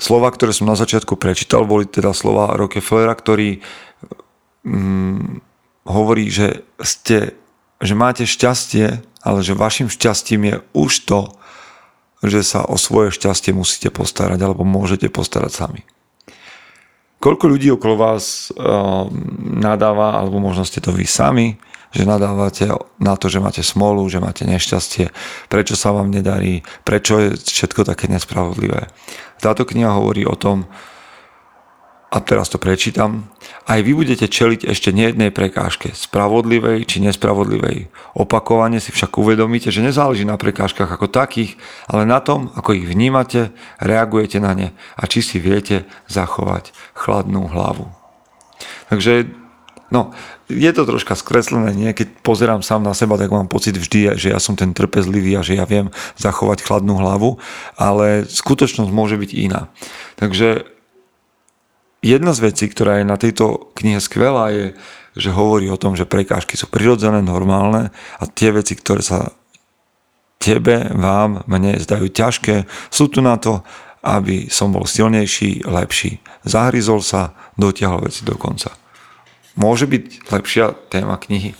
slova, 0.00 0.32
ktoré 0.32 0.56
som 0.56 0.66
na 0.66 0.74
začiatku 0.74 1.14
prečítal, 1.20 1.68
boli 1.68 1.84
teda 1.84 2.16
slova 2.16 2.56
Rockefellera, 2.56 3.12
ktorý 3.12 3.60
mm, 4.64 5.44
hovorí, 5.84 6.32
že, 6.32 6.64
ste, 6.80 7.36
že 7.78 7.94
máte 7.94 8.24
šťastie, 8.24 9.04
ale 9.20 9.38
že 9.44 9.52
vašim 9.52 9.92
šťastím 9.92 10.42
je 10.48 10.56
už 10.72 10.92
to, 11.04 11.20
že 12.24 12.40
sa 12.44 12.64
o 12.64 12.76
svoje 12.76 13.12
šťastie 13.16 13.52
musíte 13.52 13.88
postarať 13.92 14.40
alebo 14.40 14.64
môžete 14.64 15.08
postarať 15.08 15.52
sami. 15.52 15.82
Koľko 17.20 17.52
ľudí 17.52 17.68
okolo 17.68 18.00
vás 18.00 18.48
uh, 18.56 19.04
nadáva, 19.44 20.16
alebo 20.16 20.40
možno 20.40 20.64
ste 20.64 20.80
to 20.80 20.88
vy 20.88 21.04
sami, 21.04 21.60
že 21.90 22.06
nadávate 22.06 22.70
na 23.02 23.14
to, 23.18 23.26
že 23.26 23.42
máte 23.42 23.62
smolu, 23.66 24.06
že 24.06 24.22
máte 24.22 24.46
nešťastie, 24.46 25.10
prečo 25.50 25.74
sa 25.74 25.90
vám 25.90 26.10
nedarí, 26.10 26.62
prečo 26.86 27.18
je 27.18 27.28
všetko 27.34 27.82
také 27.82 28.06
nespravodlivé. 28.06 28.90
Táto 29.42 29.66
kniha 29.66 29.98
hovorí 29.98 30.22
o 30.22 30.38
tom, 30.38 30.70
a 32.10 32.18
teraz 32.18 32.50
to 32.50 32.58
prečítam, 32.58 33.30
aj 33.70 33.86
vy 33.86 33.94
budete 33.94 34.26
čeliť 34.26 34.66
ešte 34.66 34.90
nejednej 34.90 35.30
prekážke, 35.30 35.94
spravodlivej 35.94 36.82
či 36.82 36.98
nespravodlivej. 37.06 37.86
Opakovane 38.18 38.82
si 38.82 38.90
však 38.90 39.14
uvedomíte, 39.14 39.70
že 39.70 39.78
nezáleží 39.78 40.26
na 40.26 40.34
prekážkach 40.34 40.90
ako 40.90 41.06
takých, 41.06 41.54
ale 41.86 42.02
na 42.02 42.18
tom, 42.18 42.50
ako 42.58 42.74
ich 42.74 42.86
vnímate, 42.90 43.54
reagujete 43.78 44.42
na 44.42 44.58
ne 44.58 44.68
a 44.98 45.06
či 45.06 45.22
si 45.22 45.38
viete 45.38 45.86
zachovať 46.10 46.74
chladnú 46.98 47.46
hlavu. 47.46 47.86
Takže 48.90 49.39
No, 49.90 50.14
je 50.46 50.70
to 50.70 50.86
troška 50.86 51.18
skreslené, 51.18 51.74
nie? 51.74 51.90
Keď 51.90 52.22
pozerám 52.22 52.62
sám 52.62 52.86
na 52.86 52.94
seba, 52.94 53.18
tak 53.18 53.34
mám 53.34 53.50
pocit 53.50 53.74
vždy, 53.74 54.14
že 54.14 54.30
ja 54.30 54.38
som 54.38 54.54
ten 54.54 54.70
trpezlivý 54.70 55.34
a 55.34 55.42
že 55.42 55.58
ja 55.58 55.66
viem 55.66 55.90
zachovať 56.14 56.62
chladnú 56.62 56.94
hlavu, 57.02 57.42
ale 57.74 58.22
skutočnosť 58.22 58.90
môže 58.94 59.18
byť 59.18 59.30
iná. 59.34 59.66
Takže 60.14 60.62
jedna 62.06 62.32
z 62.32 62.40
vecí, 62.54 62.70
ktorá 62.70 63.02
je 63.02 63.10
na 63.10 63.18
tejto 63.18 63.74
knihe 63.74 63.98
skvelá, 63.98 64.54
je, 64.54 64.78
že 65.18 65.34
hovorí 65.34 65.66
o 65.66 65.80
tom, 65.80 65.98
že 65.98 66.06
prekážky 66.06 66.54
sú 66.54 66.70
prirodzené, 66.70 67.18
normálne 67.18 67.90
a 68.22 68.24
tie 68.30 68.54
veci, 68.54 68.78
ktoré 68.78 69.02
sa 69.02 69.34
tebe, 70.40 70.86
vám, 70.94 71.44
mne 71.50 71.76
zdajú 71.82 72.08
ťažké, 72.08 72.64
sú 72.88 73.12
tu 73.12 73.20
na 73.20 73.36
to, 73.36 73.60
aby 74.00 74.48
som 74.48 74.72
bol 74.72 74.88
silnejší, 74.88 75.68
lepší. 75.68 76.24
Zahryzol 76.48 77.04
sa, 77.04 77.36
dotiahol 77.60 78.08
veci 78.08 78.24
do 78.24 78.32
konca. 78.40 78.72
Môže 79.60 79.84
byť 79.84 80.32
lepšia 80.32 80.72
téma 80.88 81.20
knihy? 81.20 81.52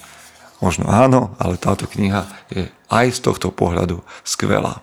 Možno 0.65 0.89
áno, 0.89 1.37
ale 1.37 1.61
táto 1.61 1.85
kniha 1.85 2.25
je 2.49 2.73
aj 2.89 3.07
z 3.13 3.21
tohto 3.21 3.53
pohľadu 3.53 4.01
skvelá. 4.25 4.81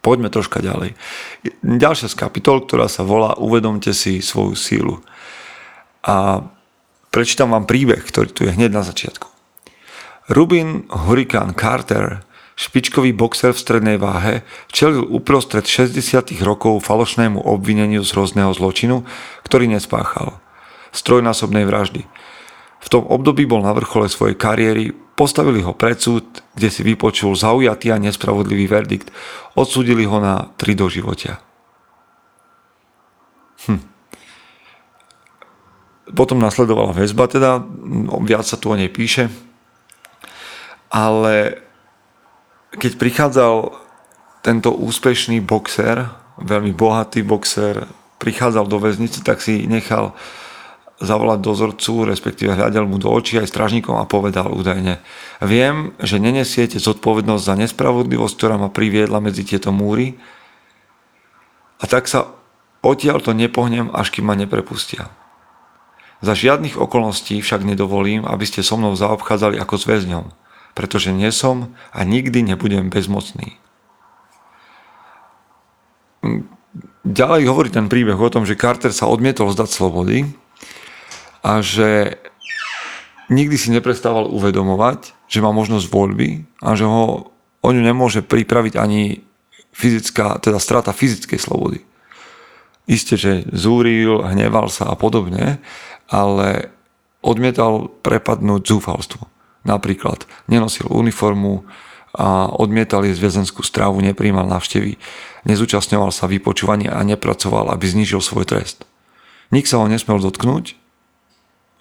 Poďme 0.00 0.32
troška 0.32 0.64
ďalej. 0.64 0.96
Ďalšia 1.60 2.08
z 2.08 2.16
kapitol, 2.16 2.64
ktorá 2.64 2.88
sa 2.88 3.04
volá 3.04 3.36
Uvedomte 3.36 3.92
si 3.92 4.24
svoju 4.24 4.56
sílu. 4.56 5.04
A 6.00 6.48
prečítam 7.12 7.52
vám 7.52 7.68
príbeh, 7.68 8.00
ktorý 8.00 8.28
tu 8.32 8.48
je 8.48 8.56
hneď 8.56 8.72
na 8.72 8.80
začiatku. 8.80 9.28
Rubin 10.32 10.88
Hurricane 10.88 11.52
Carter 11.52 12.24
Špičkový 12.60 13.16
boxer 13.16 13.56
v 13.56 13.62
strednej 13.64 13.96
váhe 13.96 14.44
čelil 14.68 15.08
uprostred 15.08 15.64
60. 15.64 15.96
rokov 16.44 16.84
falošnému 16.84 17.40
obvineniu 17.40 18.04
z 18.04 18.12
hrozného 18.12 18.52
zločinu, 18.52 19.08
ktorý 19.48 19.64
nespáchal. 19.72 20.36
Strojnásobnej 20.92 21.64
vraždy. 21.64 22.04
V 22.80 22.88
tom 22.88 23.04
období 23.04 23.44
bol 23.44 23.60
na 23.60 23.76
vrchole 23.76 24.08
svojej 24.08 24.40
kariéry, 24.40 24.96
postavili 25.14 25.60
ho 25.60 25.76
pred 25.76 26.00
súd, 26.00 26.24
kde 26.56 26.68
si 26.72 26.80
vypočul 26.80 27.36
zaujatý 27.36 27.92
a 27.92 28.00
nespravodlivý 28.00 28.64
verdikt. 28.64 29.12
Odsúdili 29.52 30.08
ho 30.08 30.16
na 30.16 30.48
tri 30.56 30.72
doživotia. 30.72 31.36
Hm. 33.68 33.84
Potom 36.16 36.40
nasledovala 36.40 36.96
väzba, 36.96 37.28
teda 37.28 37.60
viac 38.24 38.48
sa 38.48 38.56
tu 38.56 38.72
o 38.72 38.78
nej 38.80 38.88
píše. 38.88 39.28
Ale 40.90 41.62
keď 42.74 42.92
prichádzal 42.98 43.76
tento 44.40 44.72
úspešný 44.72 45.44
boxer, 45.44 46.08
veľmi 46.40 46.72
bohatý 46.72 47.20
boxer, 47.22 47.86
prichádzal 48.18 48.66
do 48.66 48.80
väznice, 48.80 49.20
tak 49.20 49.44
si 49.44 49.68
nechal 49.68 50.16
zavolať 51.00 51.40
dozorcu, 51.40 52.04
respektíve 52.04 52.52
hľadel 52.54 52.84
mu 52.84 53.00
do 53.00 53.08
očí 53.08 53.40
aj 53.40 53.48
stražníkom 53.48 53.96
a 53.96 54.04
povedal 54.04 54.52
údajne 54.52 55.00
Viem, 55.40 55.96
že 55.96 56.20
nenesiete 56.20 56.76
zodpovednosť 56.76 57.42
za 57.42 57.54
nespravodlivosť, 57.56 58.34
ktorá 58.36 58.60
ma 58.60 58.68
priviedla 58.68 59.18
medzi 59.24 59.42
tieto 59.42 59.72
múry 59.72 60.20
a 61.80 61.88
tak 61.88 62.06
sa 62.06 62.28
odtiaľ 62.84 63.24
to 63.24 63.32
nepohnem, 63.32 63.88
až 63.96 64.12
kým 64.12 64.28
ma 64.28 64.36
neprepustia. 64.36 65.08
Za 66.20 66.36
žiadnych 66.36 66.76
okolností 66.76 67.40
však 67.40 67.64
nedovolím, 67.64 68.28
aby 68.28 68.44
ste 68.44 68.60
so 68.60 68.76
mnou 68.76 68.92
zaobchádzali 68.92 69.56
ako 69.56 69.74
s 69.80 69.84
väzňom 69.88 70.26
pretože 70.74 71.10
nie 71.12 71.30
som 71.34 71.74
a 71.90 72.06
nikdy 72.06 72.40
nebudem 72.46 72.88
bezmocný. 72.88 73.58
Ďalej 77.04 77.42
hovorí 77.48 77.68
ten 77.72 77.88
príbeh 77.88 78.16
o 78.16 78.32
tom, 78.32 78.44
že 78.44 78.56
Carter 78.56 78.92
sa 78.92 79.08
odmietol 79.08 79.50
zdať 79.50 79.68
slobody 79.72 80.28
a 81.40 81.64
že 81.64 82.20
nikdy 83.32 83.56
si 83.56 83.68
neprestával 83.72 84.28
uvedomovať, 84.28 85.14
že 85.30 85.40
má 85.40 85.54
možnosť 85.54 85.86
voľby 85.88 86.44
a 86.60 86.74
že 86.74 86.84
ho 86.84 87.32
o 87.60 87.68
ňu 87.70 87.82
nemôže 87.82 88.20
pripraviť 88.24 88.74
ani 88.76 89.22
fyzická, 89.70 90.42
teda 90.42 90.58
strata 90.58 90.90
fyzickej 90.90 91.38
slobody. 91.38 91.80
Isté, 92.90 93.14
že 93.14 93.46
zúril, 93.54 94.26
hneval 94.26 94.66
sa 94.66 94.90
a 94.90 94.98
podobne, 94.98 95.62
ale 96.10 96.74
odmietal 97.22 97.86
prepadnúť 98.02 98.66
zúfalstvo. 98.66 99.30
Napríklad 99.62 100.26
nenosil 100.50 100.90
uniformu 100.90 101.62
a 102.10 102.50
odmietal 102.50 103.06
jesť 103.06 103.30
väzenskú 103.30 103.62
stravu, 103.62 104.02
nepríjmal 104.02 104.50
návštevy, 104.50 104.98
nezúčastňoval 105.46 106.10
sa 106.10 106.26
vypočúvania 106.26 106.90
a 106.90 107.06
nepracoval, 107.06 107.70
aby 107.70 107.86
znížil 107.86 108.18
svoj 108.18 108.48
trest. 108.50 108.82
Nik 109.54 109.70
sa 109.70 109.78
ho 109.78 109.86
nesmel 109.86 110.18
dotknúť, 110.18 110.74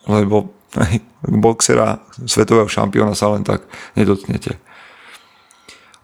lebo 0.07 0.53
boxera, 1.43 1.99
svetového 2.23 2.69
šampióna 2.69 3.17
sa 3.17 3.33
len 3.33 3.43
tak 3.43 3.65
nedotknete 3.97 4.69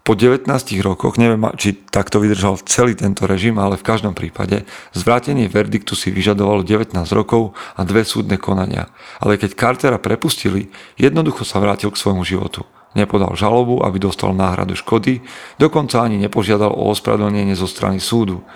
po 0.06 0.14
19 0.14 0.46
rokoch, 0.86 1.18
neviem, 1.18 1.42
či 1.58 1.74
takto 1.90 2.22
vydržal 2.22 2.62
celý 2.62 2.94
tento 2.94 3.26
režim, 3.26 3.58
ale 3.58 3.74
v 3.74 3.82
každom 3.82 4.14
prípade 4.14 4.62
zvrátenie 4.94 5.50
verdiktu 5.50 5.98
si 5.98 6.14
vyžadovalo 6.14 6.62
19 6.62 6.94
rokov 7.10 7.58
a 7.74 7.82
dve 7.82 8.06
súdne 8.06 8.38
konania. 8.38 8.86
Ale 9.18 9.34
keď 9.34 9.58
Cartera 9.58 9.98
prepustili, 9.98 10.70
jednoducho 10.94 11.42
sa 11.42 11.58
vrátil 11.58 11.90
k 11.90 11.98
svojmu 11.98 12.22
životu. 12.22 12.62
Nepodal 12.94 13.34
žalobu, 13.34 13.82
aby 13.82 13.98
dostal 13.98 14.30
náhradu 14.30 14.78
škody, 14.78 15.26
dokonca 15.58 16.06
ani 16.06 16.22
nepožiadal 16.22 16.70
o 16.70 16.86
ospravedlnenie 16.94 17.58
zo 17.58 17.66
strany 17.66 17.98
súdu. 17.98 18.46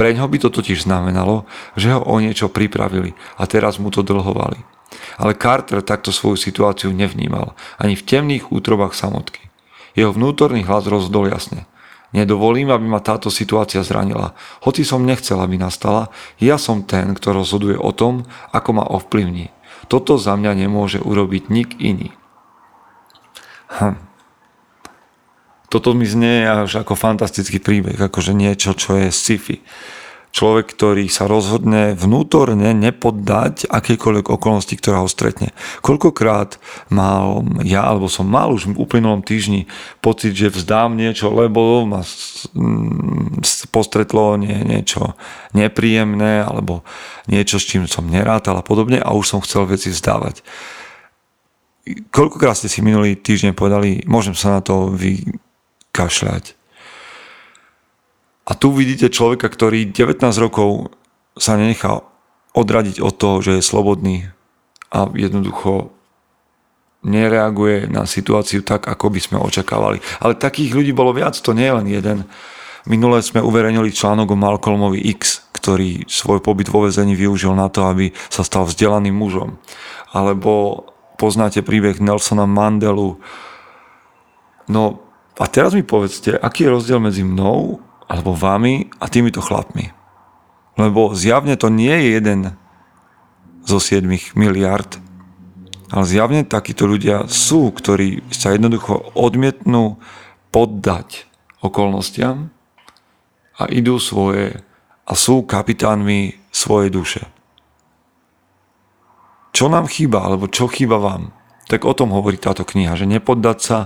Preňho 0.00 0.24
by 0.24 0.40
to 0.40 0.48
totiž 0.48 0.88
znamenalo, 0.88 1.44
že 1.76 1.92
ho 1.92 2.00
o 2.00 2.16
niečo 2.16 2.48
pripravili 2.48 3.12
a 3.36 3.44
teraz 3.44 3.76
mu 3.76 3.92
to 3.92 4.00
dlhovali. 4.00 4.73
Ale 5.16 5.38
Carter 5.38 5.80
takto 5.80 6.10
svoju 6.10 6.40
situáciu 6.40 6.90
nevnímal, 6.90 7.54
ani 7.78 7.94
v 7.94 8.06
temných 8.06 8.50
útrobách 8.50 8.96
samotky. 8.96 9.50
Jeho 9.94 10.10
vnútorný 10.10 10.66
hlas 10.66 10.90
rozhodol 10.90 11.30
jasne. 11.30 11.70
Nedovolím, 12.14 12.70
aby 12.70 12.86
ma 12.86 13.02
táto 13.02 13.26
situácia 13.26 13.82
zranila. 13.82 14.38
Hoci 14.62 14.86
som 14.86 15.02
nechcel, 15.02 15.38
aby 15.42 15.58
nastala, 15.58 16.14
ja 16.38 16.62
som 16.62 16.86
ten, 16.86 17.10
kto 17.14 17.34
rozhoduje 17.34 17.74
o 17.74 17.90
tom, 17.90 18.22
ako 18.54 18.70
ma 18.70 18.84
ovplyvní. 18.86 19.50
Toto 19.90 20.14
za 20.14 20.38
mňa 20.38 20.66
nemôže 20.66 21.02
urobiť 21.02 21.50
nik 21.50 21.74
iný. 21.82 22.14
Hm. 23.82 23.98
Toto 25.66 25.90
mi 25.90 26.06
znie 26.06 26.46
až 26.46 26.86
ako 26.86 26.94
fantastický 26.94 27.58
príbeh, 27.58 27.98
akože 27.98 28.30
niečo, 28.30 28.78
čo 28.78 28.94
je 28.94 29.10
sci-fi 29.10 29.58
človek, 30.34 30.74
ktorý 30.74 31.06
sa 31.06 31.30
rozhodne 31.30 31.94
vnútorne 31.94 32.74
nepoddať 32.74 33.70
akejkoľvek 33.70 34.26
okolnosti, 34.34 34.74
ktorá 34.74 35.06
ho 35.06 35.08
stretne. 35.08 35.54
Koľkokrát 35.78 36.58
mal 36.90 37.46
ja, 37.62 37.86
alebo 37.86 38.10
som 38.10 38.26
mal 38.26 38.50
už 38.50 38.74
v 38.74 38.82
uplynulom 38.82 39.22
týždni 39.22 39.70
pocit, 40.02 40.34
že 40.34 40.50
vzdám 40.50 40.98
niečo, 40.98 41.30
lebo 41.30 41.86
ma 41.86 42.02
postretlo 43.70 44.34
nie, 44.34 44.58
niečo 44.66 45.14
nepríjemné, 45.54 46.42
alebo 46.42 46.82
niečo, 47.30 47.62
s 47.62 47.70
čím 47.70 47.86
som 47.86 48.10
nerátal 48.10 48.58
a 48.58 48.66
podobne 48.66 48.98
a 48.98 49.14
už 49.14 49.38
som 49.38 49.38
chcel 49.38 49.70
veci 49.70 49.94
vzdávať. 49.94 50.42
Koľkokrát 52.10 52.58
ste 52.58 52.66
si 52.66 52.82
minulý 52.82 53.14
týždeň 53.14 53.54
povedali, 53.54 54.02
môžem 54.10 54.34
sa 54.34 54.58
na 54.58 54.60
to 54.66 54.90
vykašľať 54.90 56.63
a 58.44 58.52
tu 58.52 58.76
vidíte 58.76 59.08
človeka, 59.08 59.48
ktorý 59.48 59.88
19 59.88 60.20
rokov 60.36 60.92
sa 61.40 61.56
nenechal 61.56 62.04
odradiť 62.54 63.00
od 63.00 63.14
toho, 63.16 63.36
že 63.40 63.58
je 63.58 63.62
slobodný 63.64 64.30
a 64.94 65.10
jednoducho 65.10 65.90
nereaguje 67.04 67.90
na 67.90 68.08
situáciu 68.08 68.64
tak, 68.64 68.88
ako 68.88 69.12
by 69.12 69.20
sme 69.20 69.36
očakávali. 69.40 70.00
Ale 70.24 70.40
takých 70.40 70.72
ľudí 70.72 70.92
bolo 70.96 71.12
viac, 71.12 71.36
to 71.36 71.52
nie 71.52 71.68
je 71.68 71.76
len 71.76 71.88
jeden. 71.88 72.18
Minule 72.88 73.20
sme 73.20 73.44
uverejnili 73.44 73.92
článok 73.92 74.32
o 74.32 74.40
Malcolmovi 74.40 75.00
X, 75.16 75.48
ktorý 75.52 76.04
svoj 76.08 76.44
pobyt 76.44 76.68
vo 76.68 76.84
vezení 76.84 77.16
využil 77.16 77.52
na 77.56 77.72
to, 77.72 77.88
aby 77.88 78.12
sa 78.28 78.44
stal 78.44 78.68
vzdelaným 78.68 79.16
mužom. 79.16 79.56
Alebo 80.12 80.84
poznáte 81.16 81.64
príbeh 81.64 82.00
Nelsona 82.00 82.44
Mandelu. 82.44 83.16
No 84.68 84.82
a 85.40 85.44
teraz 85.48 85.72
mi 85.72 85.84
povedzte, 85.84 86.36
aký 86.36 86.68
je 86.68 86.74
rozdiel 86.76 87.00
medzi 87.00 87.24
mnou 87.24 87.80
alebo 88.10 88.36
vami 88.36 88.88
a 89.00 89.08
týmito 89.08 89.40
chlapmi. 89.40 89.90
Lebo 90.74 91.14
zjavne 91.14 91.54
to 91.54 91.70
nie 91.70 91.92
je 91.92 92.08
jeden 92.18 92.40
zo 93.64 93.78
7 93.80 94.04
miliard, 94.34 95.00
ale 95.94 96.04
zjavne 96.04 96.42
takíto 96.42 96.90
ľudia 96.90 97.30
sú, 97.30 97.70
ktorí 97.70 98.26
sa 98.34 98.52
jednoducho 98.52 99.14
odmietnú 99.14 100.02
poddať 100.50 101.30
okolnostiam 101.62 102.50
a 103.54 103.70
idú 103.70 104.02
svoje 104.02 104.60
a 105.04 105.12
sú 105.12 105.44
kapitánmi 105.44 106.34
svojej 106.48 106.90
duše. 106.90 107.22
Čo 109.54 109.70
nám 109.70 109.86
chýba, 109.86 110.26
alebo 110.26 110.50
čo 110.50 110.66
chýba 110.66 110.98
vám? 110.98 111.30
Tak 111.64 111.88
o 111.88 111.96
tom 111.96 112.12
hovorí 112.12 112.36
táto 112.36 112.62
kniha, 112.66 112.92
že 112.92 113.08
nepoddať 113.08 113.58
sa 113.58 113.78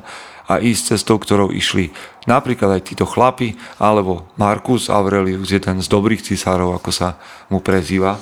a 0.49 0.58
ísť 0.58 0.97
cestou, 0.97 1.20
ktorou 1.20 1.52
išli 1.52 1.92
napríklad 2.26 2.80
aj 2.80 2.82
títo 2.90 3.06
chlapi, 3.06 3.54
alebo 3.78 4.32
Marcus 4.40 4.88
Aurelius, 4.90 5.52
jeden 5.52 5.78
z 5.78 5.87
dobrých 5.87 6.25
cisárov, 6.25 6.75
ako 6.75 6.90
sa 6.90 7.20
mu 7.52 7.61
prezýva. 7.62 8.18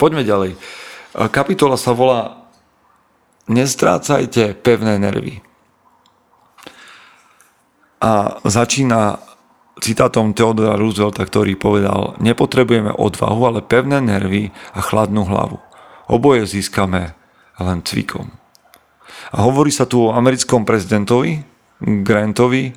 Poďme 0.00 0.24
ďalej. 0.24 0.56
Kapitola 1.34 1.74
sa 1.76 1.92
volá 1.92 2.46
Nestrácajte 3.50 4.54
pevné 4.62 4.96
nervy. 5.02 5.42
A 8.00 8.40
začína 8.46 9.20
citátom 9.82 10.32
Theodora 10.32 10.78
Roosevelta, 10.78 11.26
ktorý 11.26 11.58
povedal 11.58 12.16
Nepotrebujeme 12.22 12.94
odvahu, 12.94 13.40
ale 13.44 13.60
pevné 13.60 14.00
nervy 14.00 14.54
a 14.72 14.80
chladnú 14.80 15.26
hlavu. 15.26 15.58
Oboje 16.06 16.46
získame 16.46 17.12
len 17.60 17.84
cvikom. 17.84 18.39
Hovorí 19.30 19.70
sa 19.70 19.86
tu 19.86 20.10
o 20.10 20.14
americkom 20.14 20.66
prezidentovi, 20.66 21.38
Grantovi, 21.80 22.74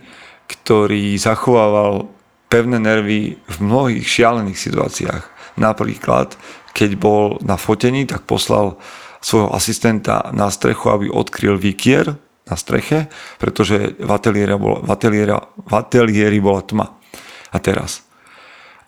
ktorý 0.48 1.18
zachovával 1.18 2.08
pevné 2.48 2.78
nervy 2.78 3.36
v 3.36 3.56
mnohých 3.58 4.06
šialených 4.06 4.60
situáciách. 4.60 5.24
Napríklad, 5.58 6.38
keď 6.78 6.92
bol 6.96 7.42
na 7.42 7.58
fotení, 7.58 8.06
tak 8.06 8.30
poslal 8.30 8.78
svojho 9.24 9.50
asistenta 9.50 10.30
na 10.36 10.54
strechu, 10.54 10.94
aby 10.94 11.10
odkryl 11.10 11.58
výkier 11.58 12.16
na 12.44 12.56
streche, 12.60 13.10
pretože 13.40 13.98
v 13.98 14.12
ateliéri 14.12 14.54
bola, 14.60 14.84
bola 16.44 16.62
tma. 16.62 16.88
A 17.50 17.58
teraz. 17.58 18.03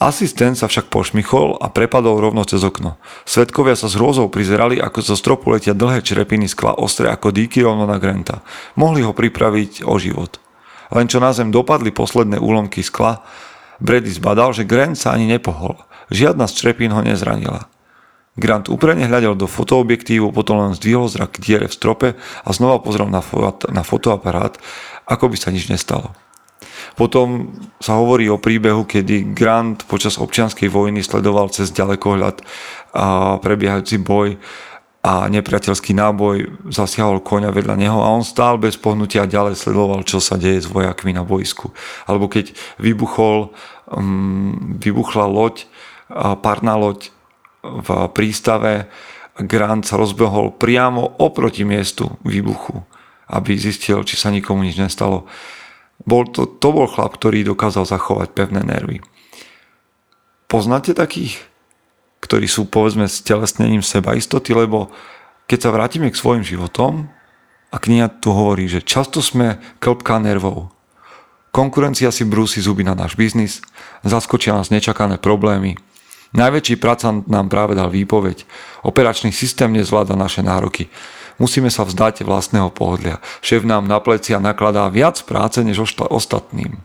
Asistent 0.06 0.54
sa 0.54 0.70
však 0.70 0.94
pošmichol 0.94 1.58
a 1.58 1.74
prepadol 1.74 2.22
rovno 2.22 2.46
cez 2.46 2.62
okno. 2.62 3.02
Svetkovia 3.26 3.74
sa 3.74 3.90
s 3.90 3.98
hrôzou 3.98 4.30
prizerali, 4.30 4.78
ako 4.78 5.02
zo 5.02 5.18
stropu 5.18 5.50
letia 5.50 5.74
dlhé 5.74 6.06
črepiny 6.06 6.46
skla 6.46 6.78
ostré 6.78 7.10
ako 7.10 7.34
díky 7.34 7.66
rovno 7.66 7.90
na 7.90 7.98
Granta. 7.98 8.46
Mohli 8.78 9.02
ho 9.02 9.18
pripraviť 9.18 9.82
o 9.82 9.98
život. 9.98 10.38
Len 10.94 11.10
čo 11.10 11.18
na 11.18 11.34
zem 11.34 11.50
dopadli 11.50 11.90
posledné 11.90 12.38
úlomky 12.38 12.86
skla, 12.86 13.26
Brady 13.82 14.14
zbadal, 14.14 14.54
že 14.54 14.70
Grant 14.70 14.94
sa 14.94 15.18
ani 15.18 15.26
nepohol. 15.26 15.74
Žiadna 16.14 16.46
z 16.46 16.54
črepín 16.54 16.94
ho 16.94 17.02
nezranila. 17.02 17.66
Grant 18.38 18.70
úprene 18.70 19.10
hľadel 19.10 19.34
do 19.34 19.50
fotoobjektívu, 19.50 20.30
potom 20.30 20.62
len 20.62 20.78
zdvihol 20.78 21.10
zrak 21.10 21.42
k 21.42 21.42
diere 21.42 21.66
v 21.66 21.74
strope 21.74 22.10
a 22.46 22.50
znova 22.54 22.78
pozrel 22.78 23.10
na, 23.10 23.26
fo- 23.26 23.58
na 23.74 23.82
fotoaparát, 23.82 24.54
ako 25.10 25.34
by 25.34 25.38
sa 25.42 25.50
nič 25.50 25.66
nestalo. 25.66 26.14
Potom 26.98 27.56
sa 27.80 27.98
hovorí 28.00 28.30
o 28.30 28.42
príbehu, 28.42 28.88
kedy 28.88 29.36
Grant 29.36 29.84
počas 29.90 30.18
občianskej 30.22 30.70
vojny 30.72 31.02
sledoval 31.02 31.50
cez 31.52 31.72
ďalekohľad 31.74 32.42
prebiehajúci 33.44 34.00
boj 34.00 34.40
a 35.06 35.30
nepriateľský 35.30 35.94
náboj 35.94 36.66
zasiahol 36.74 37.22
koňa 37.22 37.54
vedľa 37.54 37.76
neho 37.78 38.02
a 38.02 38.10
on 38.10 38.26
stál 38.26 38.58
bez 38.58 38.74
pohnutia 38.74 39.24
a 39.24 39.30
ďalej 39.30 39.54
sledoval, 39.54 40.02
čo 40.02 40.18
sa 40.18 40.34
deje 40.34 40.66
s 40.66 40.72
vojakmi 40.72 41.14
na 41.14 41.22
boisku. 41.22 41.70
Alebo 42.10 42.26
keď 42.26 42.58
vybuchol, 42.82 43.54
um, 43.94 44.82
vybuchla 44.82 45.30
loď, 45.30 45.70
párna 46.42 46.74
loď 46.74 47.14
v 47.62 47.90
prístave 48.14 48.90
Grant 49.36 49.84
sa 49.84 50.00
rozbehol 50.00 50.56
priamo 50.56 51.20
oproti 51.20 51.68
miestu 51.68 52.08
výbuchu, 52.24 52.82
aby 53.28 53.60
zistil, 53.60 54.02
či 54.08 54.16
sa 54.16 54.32
nikomu 54.32 54.64
nič 54.64 54.80
nestalo. 54.80 55.28
Bol 56.04 56.28
to, 56.28 56.44
to 56.44 56.70
bol 56.76 56.92
chlap, 56.92 57.16
ktorý 57.16 57.48
dokázal 57.48 57.88
zachovať 57.88 58.36
pevné 58.36 58.68
nervy. 58.68 59.00
Poznáte 60.52 60.92
takých, 60.92 61.40
ktorí 62.20 62.46
sú 62.52 62.68
povedzme 62.68 63.08
s 63.08 63.24
telesnením 63.24 63.82
sebaistoty, 63.82 64.52
lebo 64.52 64.92
keď 65.48 65.70
sa 65.70 65.74
vrátime 65.74 66.12
k 66.12 66.20
svojim 66.20 66.44
životom, 66.44 67.08
a 67.74 67.82
kniha 67.82 68.08
tu 68.24 68.32
hovorí, 68.32 68.72
že 68.72 68.80
často 68.80 69.20
sme 69.20 69.60
klpká 69.84 70.16
nervov. 70.22 70.72
Konkurencia 71.52 72.08
si 72.08 72.24
brúsi 72.24 72.64
zuby 72.64 72.88
na 72.88 72.96
náš 72.96 73.20
biznis, 73.20 73.60
zaskočia 74.00 74.56
nás 74.56 74.72
nečakané 74.72 75.20
problémy, 75.20 75.76
Najväčší 76.36 76.76
pracant 76.84 77.24
nám 77.32 77.48
práve 77.48 77.80
dal 77.80 77.88
výpoveď. 77.88 78.44
Operačný 78.84 79.32
systém 79.32 79.72
nezvláda 79.72 80.20
naše 80.20 80.44
nároky. 80.44 80.92
Musíme 81.36 81.68
sa 81.68 81.84
vzdať 81.84 82.24
vlastného 82.24 82.72
pohodlia. 82.72 83.20
Šéf 83.44 83.68
nám 83.68 83.92
na 83.92 84.00
plecia 84.00 84.40
nakladá 84.40 84.88
viac 84.88 85.20
práce 85.28 85.60
než 85.60 85.84
ostatným. 85.84 86.80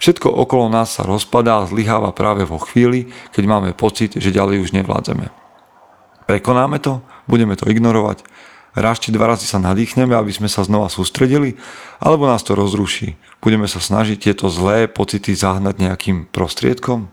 Všetko 0.00 0.28
okolo 0.28 0.68
nás 0.72 0.96
sa 0.96 1.04
rozpadá 1.04 1.64
a 1.64 1.68
zlyháva 1.68 2.12
práve 2.12 2.44
vo 2.44 2.60
chvíli, 2.60 3.12
keď 3.32 3.44
máme 3.44 3.70
pocit, 3.76 4.16
že 4.16 4.34
ďalej 4.34 4.64
už 4.64 4.70
nevládzeme. 4.76 5.32
Prekonáme 6.24 6.80
to? 6.80 7.04
Budeme 7.28 7.56
to 7.56 7.68
ignorovať? 7.68 8.24
Raz 8.74 8.98
dva 9.06 9.30
razy 9.30 9.46
sa 9.46 9.62
nadýchneme, 9.62 10.18
aby 10.18 10.34
sme 10.34 10.50
sa 10.50 10.66
znova 10.66 10.90
sústredili? 10.90 11.54
Alebo 12.02 12.26
nás 12.26 12.42
to 12.42 12.58
rozruší? 12.58 13.14
Budeme 13.38 13.70
sa 13.70 13.78
snažiť 13.78 14.18
tieto 14.18 14.50
zlé 14.50 14.90
pocity 14.90 15.30
zahnať 15.30 15.78
nejakým 15.78 16.26
prostriedkom? 16.26 17.06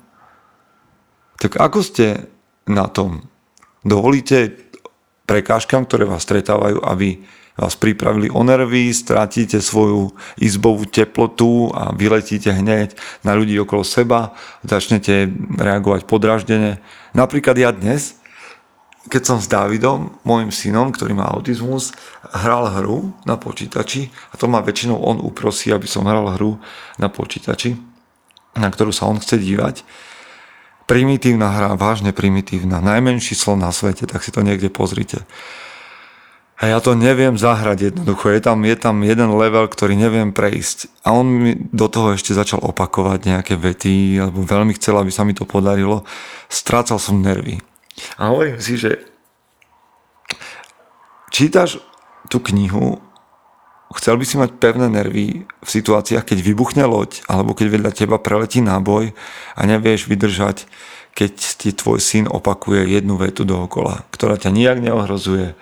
Tak 1.37 1.61
ako 1.61 1.79
ste 1.85 2.25
na 2.65 2.89
tom? 2.89 3.29
Dovolíte 3.85 4.70
prekážkam, 5.31 5.88
ktoré 5.88 6.03
vás 6.03 6.27
stretávajú, 6.27 6.83
aby 6.83 7.23
vás 7.55 7.79
pripravili 7.79 8.27
o 8.27 8.43
nervy, 8.43 8.91
stratíte 8.91 9.63
svoju 9.63 10.11
izbovú 10.35 10.83
teplotu 10.83 11.71
a 11.71 11.95
vyletíte 11.95 12.51
hneď 12.51 13.00
na 13.23 13.31
ľudí 13.39 13.55
okolo 13.63 13.88
seba, 13.88 14.35
začnete 14.67 15.32
reagovať 15.56 16.03
podraždene. 16.03 16.84
Napríklad 17.15 17.56
ja 17.56 17.71
dnes, 17.71 18.19
keď 19.08 19.21
som 19.23 19.38
s 19.39 19.47
Davidom, 19.47 20.19
môjim 20.27 20.51
synom, 20.51 20.91
ktorý 20.91 21.15
má 21.15 21.32
autizmus, 21.32 21.95
hral 22.36 22.67
hru 22.75 23.15
na 23.23 23.39
počítači 23.39 24.12
a 24.32 24.36
to 24.36 24.51
ma 24.51 24.60
väčšinou 24.60 24.99
on 24.99 25.23
uprosí, 25.23 25.71
aby 25.71 25.88
som 25.88 26.08
hral 26.08 26.27
hru 26.36 26.60
na 26.99 27.08
počítači, 27.08 27.79
na 28.60 28.67
ktorú 28.67 28.91
sa 28.91 29.08
on 29.08 29.15
chce 29.15 29.39
dívať 29.39 29.88
primitívna 30.91 31.47
hra, 31.47 31.80
vážne 31.80 32.12
primitívna, 32.12 32.84
najmenší 32.84 33.32
slon 33.32 33.63
na 33.63 33.71
svete, 33.71 34.04
tak 34.04 34.19
si 34.27 34.36
to 34.36 34.43
niekde 34.43 34.67
pozrite. 34.67 35.23
A 36.60 36.67
ja 36.67 36.77
to 36.84 36.93
neviem 36.93 37.39
zahrať 37.39 37.89
jednoducho. 37.89 38.30
Je 38.30 38.41
tam, 38.43 38.62
je 38.62 38.75
tam 38.77 39.01
jeden 39.01 39.34
level, 39.34 39.65
ktorý 39.65 39.97
neviem 39.97 40.30
prejsť. 40.36 40.91
A 41.01 41.15
on 41.15 41.25
mi 41.25 41.51
do 41.58 41.88
toho 41.89 42.13
ešte 42.13 42.38
začal 42.38 42.62
opakovať 42.62 43.23
nejaké 43.23 43.58
vety, 43.58 44.19
alebo 44.19 44.45
veľmi 44.45 44.75
chcel, 44.77 44.99
aby 44.99 45.10
sa 45.10 45.25
mi 45.25 45.34
to 45.34 45.47
podarilo. 45.47 46.06
Strácal 46.51 47.01
som 47.01 47.23
nervy. 47.23 47.58
A 48.19 48.30
hovorím 48.30 48.62
si, 48.62 48.77
že 48.77 49.01
čítaš 51.34 51.82
tú 52.30 52.43
knihu 52.51 53.01
chcel 53.97 54.15
by 54.15 54.25
si 54.27 54.36
mať 54.39 54.56
pevné 54.62 54.88
nervy 54.88 55.43
v 55.43 55.69
situáciách, 55.69 56.23
keď 56.23 56.39
vybuchne 56.43 56.84
loď, 56.86 57.23
alebo 57.27 57.51
keď 57.58 57.67
vedľa 57.67 57.91
teba 57.91 58.17
preletí 58.21 58.63
náboj 58.63 59.12
a 59.56 59.62
nevieš 59.65 60.08
vydržať, 60.08 60.69
keď 61.12 61.34
ti 61.36 61.69
tvoj 61.75 61.99
syn 61.99 62.25
opakuje 62.32 62.88
jednu 62.88 63.19
vetu 63.19 63.43
dookola, 63.43 64.08
ktorá 64.15 64.39
ťa 64.39 64.54
nijak 64.54 64.80
neohrozuje. 64.80 65.58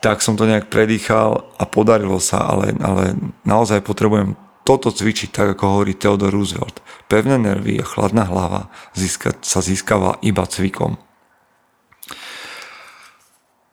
Tak 0.00 0.24
som 0.24 0.36
to 0.36 0.48
nejak 0.48 0.72
predýchal 0.72 1.44
a 1.60 1.64
podarilo 1.68 2.20
sa, 2.20 2.44
ale, 2.44 2.76
ale 2.80 3.16
naozaj 3.44 3.84
potrebujem 3.84 4.36
toto 4.64 4.92
cvičiť, 4.92 5.32
tak 5.32 5.46
ako 5.56 5.64
hovorí 5.80 5.96
Theodore 5.96 6.32
Roosevelt. 6.32 6.84
Pevné 7.08 7.40
nervy 7.40 7.80
a 7.80 7.84
chladná 7.84 8.28
hlava 8.28 8.68
získať, 8.92 9.40
sa 9.40 9.64
získava 9.64 10.20
iba 10.20 10.44
cvikom. 10.44 11.00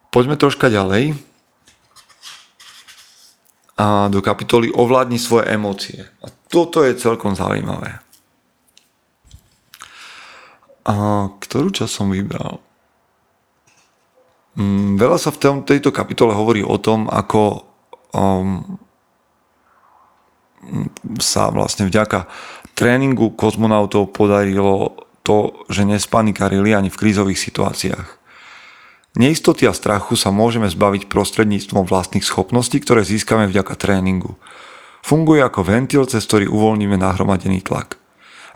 Poďme 0.09 0.39
troška 0.39 0.71
ďalej 0.71 1.26
a 3.77 4.09
do 4.09 4.25
kapitoly 4.25 4.73
Ovládni 4.73 5.21
svoje 5.21 5.53
emócie. 5.53 6.01
A 6.25 6.33
toto 6.49 6.81
je 6.81 6.97
celkom 6.97 7.37
zaujímavé. 7.37 8.01
A 10.87 10.93
ktorú 11.37 11.69
čas 11.69 11.93
som 11.93 12.09
vybral? 12.09 12.57
Mm, 14.57 14.97
veľa 14.97 15.21
sa 15.21 15.29
v 15.29 15.61
tejto 15.61 15.93
kapitole 15.93 16.33
hovorí 16.33 16.65
o 16.65 16.81
tom, 16.81 17.05
ako 17.05 17.69
um, 18.17 18.81
sa 21.21 21.53
vlastne 21.53 21.85
vďaka 21.85 22.25
tréningu 22.73 23.37
kozmonautov 23.37 24.09
podarilo 24.09 24.97
to, 25.21 25.65
že 25.69 25.85
nespanikarili 25.85 26.73
ani 26.73 26.89
v 26.89 26.97
krízových 26.97 27.37
situáciách. 27.37 28.07
Neistoty 29.15 29.69
a 29.69 29.73
strachu 29.73 30.19
sa 30.19 30.33
môžeme 30.35 30.67
zbaviť 30.67 31.07
prostredníctvom 31.07 31.87
vlastných 31.87 32.27
schopností, 32.27 32.83
ktoré 32.83 33.07
získame 33.07 33.47
vďaka 33.47 33.79
tréningu. 33.79 34.35
Funguje 35.05 35.39
ako 35.39 35.63
ventil, 35.63 36.03
cez 36.03 36.27
ktorý 36.27 36.51
uvoľníme 36.51 36.99
nahromadený 36.99 37.63
tlak. 37.63 37.95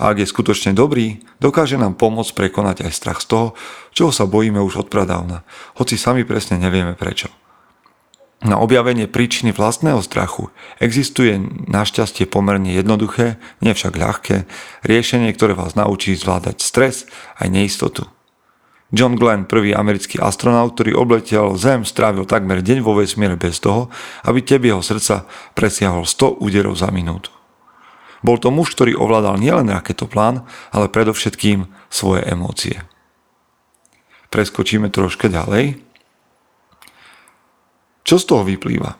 A 0.01 0.11
ak 0.11 0.19
je 0.19 0.27
skutočne 0.27 0.73
dobrý, 0.73 1.21
dokáže 1.37 1.77
nám 1.77 1.95
pomôcť 1.95 2.33
prekonať 2.33 2.89
aj 2.89 2.91
strach 2.91 3.19
z 3.21 3.29
toho, 3.31 3.47
čoho 3.93 4.09
sa 4.09 4.25
bojíme 4.25 4.57
už 4.57 4.83
od 4.83 4.87
pradávna, 4.89 5.45
hoci 5.77 5.95
sami 5.95 6.25
presne 6.25 6.57
nevieme 6.57 6.97
prečo. 6.97 7.29
Na 8.41 8.57
objavenie 8.57 9.05
príčiny 9.05 9.53
vlastného 9.53 10.01
strachu 10.01 10.49
existuje 10.81 11.37
našťastie 11.69 12.25
pomerne 12.25 12.73
jednoduché, 12.73 13.37
nie 13.61 13.69
však 13.69 13.93
ľahké, 13.93 14.49
riešenie, 14.81 15.29
ktoré 15.37 15.53
vás 15.53 15.77
naučí 15.77 16.17
zvládať 16.17 16.57
stres 16.65 17.05
aj 17.37 17.53
neistotu. 17.53 18.09
John 18.91 19.15
Glenn, 19.15 19.47
prvý 19.47 19.71
americký 19.71 20.19
astronaut, 20.19 20.75
ktorý 20.75 20.99
obletel 20.99 21.55
Zem, 21.55 21.87
strávil 21.87 22.27
takmer 22.27 22.59
deň 22.59 22.83
vo 22.83 22.99
vesmíre 22.99 23.39
bez 23.39 23.63
toho, 23.63 23.87
aby 24.27 24.43
teb 24.43 24.67
jeho 24.67 24.83
srdca 24.83 25.23
presiahol 25.55 26.03
100 26.03 26.43
úderov 26.43 26.75
za 26.75 26.91
minútu. 26.91 27.31
Bol 28.19 28.35
to 28.35 28.51
muž, 28.51 28.75
ktorý 28.75 28.99
ovládal 28.99 29.39
nielen 29.39 29.71
raketoplán, 29.71 30.43
ale 30.75 30.91
predovšetkým 30.91 31.71
svoje 31.87 32.27
emócie. 32.27 32.83
Preskočíme 34.27 34.91
troška 34.91 35.31
ďalej. 35.31 35.79
Čo 38.03 38.15
z 38.19 38.25
toho 38.27 38.43
vyplýva? 38.43 38.99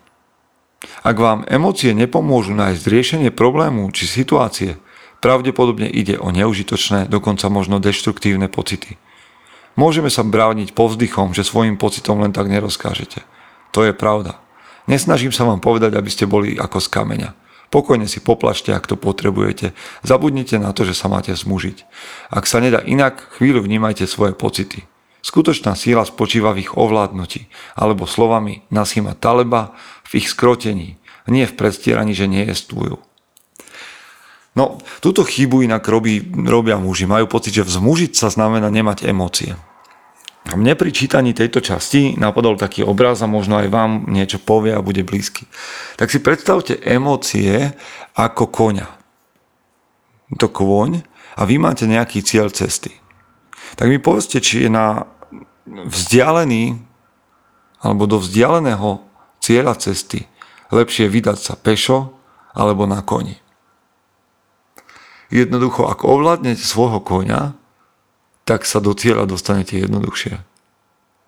Ak 1.04 1.20
vám 1.20 1.44
emócie 1.52 1.92
nepomôžu 1.92 2.56
nájsť 2.56 2.84
riešenie 2.88 3.30
problému 3.36 3.92
či 3.92 4.08
situácie, 4.08 4.80
pravdepodobne 5.20 5.92
ide 5.92 6.16
o 6.16 6.32
neužitočné, 6.32 7.12
dokonca 7.12 7.52
možno 7.52 7.84
deštruktívne 7.84 8.48
pocity– 8.48 8.96
Môžeme 9.80 10.12
sa 10.12 10.28
brániť 10.28 10.76
povzdychom, 10.76 11.32
že 11.32 11.48
svojim 11.48 11.80
pocitom 11.80 12.20
len 12.20 12.36
tak 12.36 12.52
nerozkážete. 12.52 13.24
To 13.72 13.88
je 13.88 13.96
pravda. 13.96 14.40
Nesnažím 14.90 15.32
sa 15.32 15.48
vám 15.48 15.64
povedať, 15.64 15.96
aby 15.96 16.10
ste 16.12 16.28
boli 16.28 16.60
ako 16.60 16.84
z 16.84 16.88
kameňa. 16.92 17.30
Pokojne 17.72 18.04
si 18.04 18.20
poplašte, 18.20 18.76
ak 18.76 18.84
to 18.84 19.00
potrebujete. 19.00 19.72
Zabudnite 20.04 20.60
na 20.60 20.76
to, 20.76 20.84
že 20.84 20.92
sa 20.92 21.08
máte 21.08 21.32
zmužiť. 21.32 21.88
Ak 22.28 22.44
sa 22.44 22.60
nedá 22.60 22.84
inak, 22.84 23.32
chvíľu 23.40 23.64
vnímajte 23.64 24.04
svoje 24.12 24.36
pocity. 24.36 24.84
Skutočná 25.24 25.80
síla 25.80 26.04
spočíva 26.04 26.52
v 26.52 26.68
ich 26.68 26.72
ovládnutí, 26.76 27.48
alebo 27.80 28.10
slovami 28.10 28.68
Nasima 28.74 29.16
Taleba 29.16 29.72
v 30.04 30.20
ich 30.20 30.28
skrotení, 30.28 31.00
nie 31.32 31.48
v 31.48 31.56
predstieraní, 31.56 32.12
že 32.12 32.28
nejestujú. 32.28 33.00
No, 34.52 34.84
túto 35.00 35.24
chybu 35.24 35.64
inak 35.64 35.88
robí, 35.88 36.20
robia 36.44 36.76
muži. 36.76 37.08
Majú 37.08 37.32
pocit, 37.32 37.56
že 37.56 37.64
vzmužiť 37.64 38.12
sa 38.12 38.28
znamená 38.28 38.68
nemať 38.68 39.08
emócie. 39.08 39.56
A 40.50 40.58
mne 40.58 40.74
pri 40.74 40.90
čítaní 40.90 41.38
tejto 41.38 41.62
časti 41.62 42.18
napadol 42.18 42.58
taký 42.58 42.82
obraz 42.82 43.22
a 43.22 43.30
možno 43.30 43.62
aj 43.62 43.70
vám 43.70 44.10
niečo 44.10 44.42
povie 44.42 44.74
a 44.74 44.82
bude 44.82 45.06
blízky. 45.06 45.46
Tak 46.02 46.10
si 46.10 46.18
predstavte 46.18 46.82
emócie 46.82 47.78
ako 48.18 48.50
koňa. 48.50 48.90
To 50.42 50.48
kôň 50.50 51.06
a 51.38 51.42
vy 51.46 51.62
máte 51.62 51.86
nejaký 51.86 52.26
cieľ 52.26 52.50
cesty. 52.50 52.92
Tak 53.78 53.88
mi 53.88 54.02
povedzte, 54.02 54.42
či 54.42 54.66
je 54.66 54.70
na 54.74 55.06
vzdialený 55.70 56.82
alebo 57.80 58.10
do 58.10 58.18
vzdialeného 58.18 59.06
cieľa 59.40 59.78
cesty 59.78 60.26
lepšie 60.74 61.06
vydať 61.06 61.38
sa 61.38 61.54
pešo 61.54 62.18
alebo 62.58 62.90
na 62.90 63.06
koni. 63.06 63.38
Jednoducho, 65.32 65.88
ak 65.88 66.04
ovládnete 66.04 66.62
svojho 66.62 67.00
koňa, 67.00 67.56
tak 68.44 68.68
sa 68.68 68.84
do 68.84 68.92
cieľa 68.92 69.26
dostanete 69.26 69.80
jednoduchšie. 69.80 70.44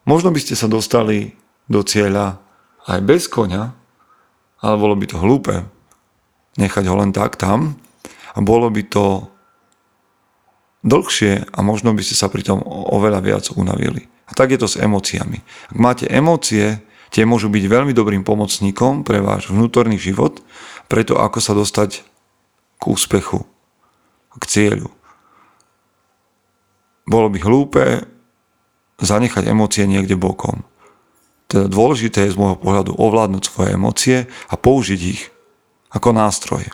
Možno 0.04 0.36
by 0.36 0.40
ste 0.44 0.60
sa 0.60 0.68
dostali 0.68 1.40
do 1.72 1.80
cieľa 1.88 2.44
aj 2.84 3.00
bez 3.08 3.32
koňa, 3.32 3.72
ale 4.60 4.76
bolo 4.76 5.00
by 5.00 5.06
to 5.08 5.18
hlúpe 5.20 5.64
nechať 6.60 6.86
ho 6.86 6.96
len 7.00 7.10
tak 7.16 7.40
tam 7.40 7.80
a 8.34 8.40
bolo 8.42 8.70
by 8.70 8.84
to 8.86 9.26
dlhšie 10.84 11.48
a 11.50 11.60
možno 11.64 11.96
by 11.96 12.04
ste 12.04 12.20
sa 12.20 12.28
pri 12.28 12.44
tom 12.44 12.60
oveľa 12.68 13.20
viac 13.24 13.46
unavili. 13.56 14.06
A 14.28 14.32
tak 14.36 14.52
je 14.52 14.60
to 14.60 14.68
s 14.68 14.80
emóciami. 14.80 15.40
Ak 15.72 15.78
máte 15.80 16.06
emócie, 16.12 16.84
tie 17.14 17.24
môžu 17.24 17.48
byť 17.48 17.64
veľmi 17.66 17.94
dobrým 17.96 18.28
pomocníkom 18.28 19.08
pre 19.08 19.24
váš 19.24 19.50
vnútorný 19.50 19.96
život, 19.96 20.44
preto 20.92 21.18
ako 21.18 21.40
sa 21.40 21.56
dostať 21.56 22.04
k 22.78 22.84
úspechu, 22.84 23.48
k 24.40 24.44
cieľu. 24.50 24.90
Bolo 27.04 27.28
by 27.28 27.40
hlúpe 27.44 27.84
zanechať 29.04 29.50
emócie 29.52 29.84
niekde 29.84 30.16
bokom. 30.16 30.64
Teda 31.52 31.68
dôležité 31.68 32.26
je 32.26 32.34
z 32.34 32.40
môjho 32.40 32.58
pohľadu 32.58 32.96
ovládnuť 32.98 33.44
svoje 33.44 33.70
emócie 33.76 34.18
a 34.50 34.56
použiť 34.56 35.02
ich 35.04 35.30
ako 35.94 36.10
nástroj. 36.16 36.66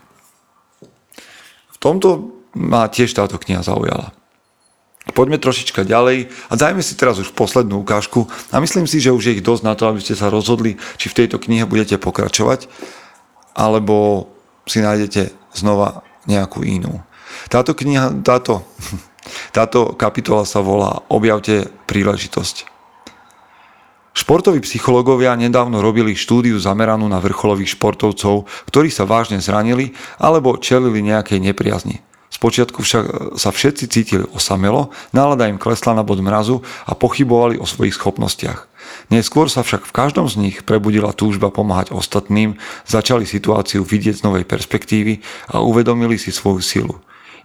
V 1.74 1.78
tomto 1.82 2.32
ma 2.56 2.88
tiež 2.88 3.12
táto 3.12 3.36
kniha 3.36 3.66
zaujala. 3.66 4.16
Poďme 5.10 5.42
trošička 5.42 5.90
ďalej 5.90 6.30
a 6.48 6.54
dajme 6.54 6.86
si 6.86 6.94
teraz 6.94 7.18
už 7.18 7.34
poslednú 7.34 7.82
ukážku 7.82 8.30
a 8.54 8.62
myslím 8.62 8.86
si, 8.86 9.02
že 9.02 9.10
už 9.10 9.26
je 9.26 9.36
ich 9.42 9.46
dosť 9.46 9.64
na 9.66 9.74
to, 9.74 9.90
aby 9.90 10.00
ste 10.00 10.14
sa 10.14 10.30
rozhodli, 10.30 10.78
či 11.02 11.10
v 11.10 11.18
tejto 11.26 11.42
knihe 11.42 11.66
budete 11.66 11.98
pokračovať 11.98 12.70
alebo 13.58 14.30
si 14.70 14.86
nájdete 14.86 15.34
znova 15.58 16.06
nejakú 16.30 16.62
inú. 16.62 17.02
Táto 17.48 17.74
kniha, 17.74 18.22
táto, 18.22 18.66
táto 19.58 19.94
kapitola 19.96 20.44
sa 20.44 20.62
volá 20.62 21.04
Objavte 21.10 21.70
príležitosť. 21.88 22.70
Športoví 24.20 24.60
psychológovia 24.66 25.32
nedávno 25.40 25.80
robili 25.80 26.12
štúdiu 26.12 26.60
zameranú 26.60 27.08
na 27.08 27.24
vrcholových 27.24 27.80
športovcov, 27.80 28.52
ktorí 28.68 28.92
sa 28.92 29.08
vážne 29.08 29.40
zranili 29.40 29.96
alebo 30.20 30.60
čelili 30.60 31.00
nejakej 31.00 31.40
nepriazni. 31.40 32.04
Spočiatku 32.30 32.84
však 32.86 33.06
sa 33.36 33.50
všetci 33.50 33.86
cítili 33.90 34.26
osamelo, 34.32 34.94
nálada 35.12 35.50
im 35.50 35.58
klesla 35.58 35.98
na 35.98 36.06
bod 36.06 36.22
mrazu 36.22 36.62
a 36.86 36.94
pochybovali 36.94 37.58
o 37.58 37.66
svojich 37.66 37.98
schopnostiach. 37.98 38.70
Neskôr 39.10 39.50
sa 39.50 39.66
však 39.66 39.90
v 39.90 39.96
každom 39.96 40.30
z 40.30 40.38
nich 40.38 40.58
prebudila 40.62 41.16
túžba 41.16 41.50
pomáhať 41.50 41.90
ostatným, 41.92 42.56
začali 42.86 43.26
situáciu 43.26 43.82
vidieť 43.82 44.22
z 44.22 44.26
novej 44.26 44.46
perspektívy 44.46 45.26
a 45.50 45.66
uvedomili 45.66 46.22
si 46.22 46.30
svoju 46.30 46.62
silu. 46.62 46.96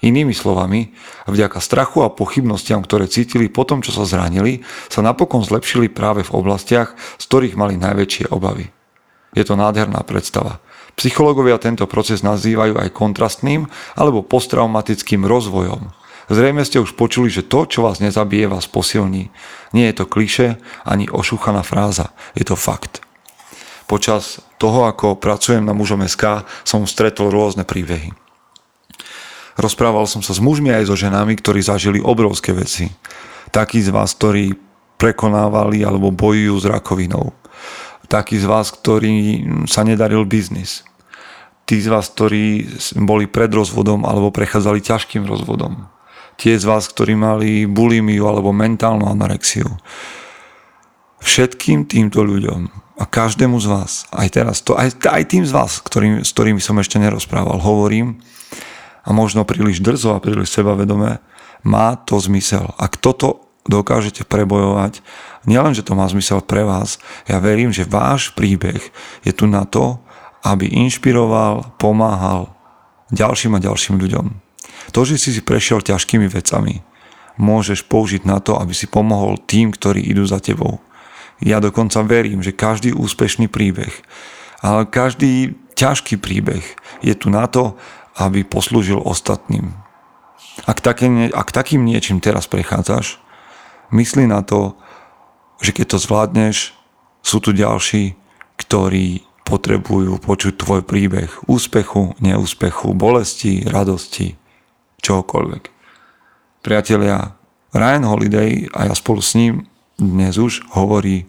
Inými 0.05 0.37
slovami, 0.37 0.93
vďaka 1.25 1.65
strachu 1.65 2.05
a 2.05 2.13
pochybnostiam, 2.13 2.85
ktoré 2.85 3.09
cítili 3.09 3.49
po 3.49 3.65
tom, 3.65 3.81
čo 3.81 3.89
sa 3.89 4.05
zranili, 4.05 4.61
sa 4.93 5.01
napokon 5.01 5.41
zlepšili 5.41 5.89
práve 5.89 6.21
v 6.21 6.35
oblastiach, 6.37 6.93
z 7.17 7.25
ktorých 7.25 7.57
mali 7.57 7.81
najväčšie 7.81 8.29
obavy. 8.29 8.69
Je 9.33 9.49
to 9.49 9.57
nádherná 9.57 10.05
predstava. 10.05 10.61
Psychológovia 10.95 11.57
tento 11.57 11.89
proces 11.89 12.21
nazývajú 12.21 12.77
aj 12.77 12.93
kontrastným 12.93 13.67
alebo 13.97 14.21
posttraumatickým 14.21 15.25
rozvojom. 15.25 15.91
Zrejme 16.29 16.69
ste 16.69 16.85
už 16.85 16.97
počuli, 17.01 17.33
že 17.33 17.45
to, 17.45 17.65
čo 17.65 17.81
vás 17.85 18.01
nezabije, 18.05 18.45
vás 18.49 18.69
posilní. 18.69 19.33
Nie 19.73 19.89
je 19.93 20.05
to 20.05 20.07
kliše 20.09 20.61
ani 20.85 21.09
ošúchaná 21.09 21.65
fráza, 21.65 22.13
je 22.37 22.45
to 22.45 22.61
fakt. 22.61 23.01
Počas 23.89 24.41
toho, 24.61 24.85
ako 24.85 25.17
pracujem 25.17 25.65
na 25.65 25.73
mužom 25.73 26.05
SK, 26.05 26.45
som 26.65 26.89
stretol 26.89 27.29
rôzne 27.29 27.69
príbehy. 27.69 28.24
Rozprával 29.55 30.07
som 30.11 30.21
sa 30.21 30.35
s 30.35 30.43
mužmi 30.43 30.75
aj 30.75 30.91
so 30.91 30.97
ženami, 30.99 31.39
ktorí 31.39 31.63
zažili 31.63 32.03
obrovské 32.03 32.51
veci. 32.51 32.91
Takí 33.55 33.79
z 33.83 33.95
vás, 33.95 34.15
ktorí 34.19 34.55
prekonávali 34.99 35.87
alebo 35.87 36.11
bojujú 36.11 36.59
s 36.59 36.67
rakovinou 36.67 37.31
takí 38.15 38.39
z 38.39 38.47
vás, 38.47 38.71
ktorí 38.71 39.45
sa 39.67 39.83
nedaril 39.83 40.23
biznis. 40.29 40.85
Tí 41.65 41.81
z 41.81 41.89
vás, 41.89 42.13
ktorí 42.13 42.69
boli 43.03 43.25
pred 43.25 43.49
rozvodom 43.49 44.05
alebo 44.05 44.29
prechádzali 44.29 44.85
ťažkým 44.85 45.25
rozvodom. 45.25 45.89
Tie 46.37 46.55
z 46.55 46.65
vás, 46.69 46.87
ktorí 46.87 47.17
mali 47.17 47.65
bulimiu 47.65 48.29
alebo 48.29 48.53
mentálnu 48.53 49.09
anorexiu. 49.09 49.67
Všetkým 51.25 51.89
týmto 51.89 52.21
ľuďom 52.21 52.69
a 53.01 53.05
každému 53.09 53.57
z 53.59 53.67
vás, 53.67 53.93
aj 54.13 54.29
teraz, 54.39 54.61
to, 54.61 54.77
aj, 54.77 54.93
aj 55.09 55.25
tým 55.27 55.43
z 55.43 55.51
vás, 55.57 55.81
ktorým, 55.81 56.21
s 56.21 56.31
ktorými 56.37 56.61
som 56.61 56.77
ešte 56.79 57.01
nerozprával, 57.01 57.59
hovorím, 57.59 58.21
a 59.05 59.13
možno 59.13 59.45
príliš 59.45 59.85
drzo 59.85 60.17
a 60.17 60.23
príliš 60.25 60.51
sebavedomé, 60.57 61.21
má 61.65 61.97
to 61.97 62.17
zmysel. 62.21 62.73
Ak 62.81 62.97
toto 63.01 63.45
dokážete 63.65 64.29
prebojovať 64.29 65.01
nielen, 65.49 65.73
že 65.73 65.85
to 65.85 65.97
má 65.97 66.05
zmysel 66.09 66.45
pre 66.45 66.65
vás, 66.65 67.01
ja 67.25 67.41
verím, 67.41 67.73
že 67.73 67.89
váš 67.89 68.33
príbeh 68.37 68.81
je 69.25 69.33
tu 69.33 69.49
na 69.49 69.65
to, 69.65 70.01
aby 70.45 70.69
inšpiroval, 70.69 71.77
pomáhal 71.81 72.53
ďalším 73.09 73.57
a 73.57 73.65
ďalším 73.65 73.97
ľuďom. 73.97 74.27
To, 74.93 75.01
že 75.09 75.17
si 75.17 75.33
si 75.33 75.41
prešiel 75.41 75.81
ťažkými 75.81 76.29
vecami, 76.29 76.85
môžeš 77.41 77.89
použiť 77.89 78.29
na 78.29 78.39
to, 78.45 78.61
aby 78.61 78.77
si 78.77 78.85
pomohol 78.85 79.41
tým, 79.41 79.73
ktorí 79.73 80.05
idú 80.05 80.29
za 80.29 80.45
tebou. 80.45 80.85
Ja 81.41 81.59
dokonca 81.59 82.05
verím, 82.05 82.45
že 82.45 82.55
každý 82.55 82.93
úspešný 82.93 83.49
príbeh, 83.49 83.91
ale 84.61 84.85
každý 84.85 85.57
ťažký 85.75 86.21
príbeh 86.21 86.63
je 87.03 87.15
tu 87.17 87.33
na 87.33 87.49
to, 87.51 87.75
aby 88.19 88.47
poslúžil 88.47 89.01
ostatným. 89.03 89.75
Ak, 90.65 90.79
také, 90.79 91.11
ak 91.35 91.51
takým 91.51 91.83
niečím 91.83 92.23
teraz 92.23 92.47
prechádzaš, 92.47 93.19
myslí 93.91 94.31
na 94.31 94.47
to, 94.47 94.79
že 95.59 95.75
keď 95.75 95.87
to 95.95 95.99
zvládneš, 95.99 96.57
sú 97.25 97.41
tu 97.41 97.51
ďalší, 97.57 98.15
ktorí 98.61 99.25
potrebujú 99.45 100.21
počuť 100.21 100.55
tvoj 100.57 100.81
príbeh 100.85 101.29
úspechu, 101.51 102.17
neúspechu, 102.21 102.93
bolesti, 102.97 103.65
radosti, 103.67 104.37
čokoľvek. 105.05 105.63
Priatelia, 106.65 107.37
Ryan 107.75 108.05
Holiday 108.09 108.71
a 108.73 108.89
ja 108.89 108.95
spolu 108.97 109.21
s 109.21 109.37
ním 109.37 109.69
dnes 110.01 110.41
už 110.41 110.65
hovorí 110.73 111.29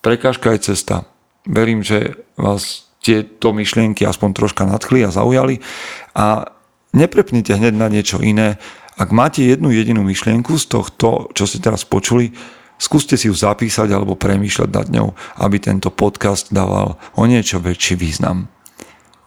prekážka 0.00 0.52
je 0.56 0.72
cesta. 0.72 1.04
Verím, 1.48 1.82
že 1.82 2.20
vás 2.36 2.87
tieto 3.08 3.56
myšlienky 3.56 4.04
aspoň 4.04 4.36
troška 4.36 4.68
nadchli 4.68 5.08
a 5.08 5.08
zaujali 5.08 5.64
a 6.12 6.44
neprepnite 6.92 7.56
hneď 7.56 7.72
na 7.72 7.88
niečo 7.88 8.20
iné. 8.20 8.60
Ak 9.00 9.16
máte 9.16 9.40
jednu 9.48 9.72
jedinú 9.72 10.04
myšlienku 10.04 10.60
z 10.60 10.68
tohto, 10.68 11.32
čo 11.32 11.48
ste 11.48 11.64
teraz 11.64 11.88
počuli, 11.88 12.36
Skúste 12.78 13.18
si 13.18 13.26
ju 13.26 13.34
zapísať 13.34 13.90
alebo 13.90 14.14
premýšľať 14.14 14.70
nad 14.70 14.86
ňou, 14.86 15.10
aby 15.42 15.58
tento 15.58 15.90
podcast 15.90 16.54
dával 16.54 16.94
o 17.18 17.22
niečo 17.26 17.58
väčší 17.58 17.98
význam. 17.98 18.46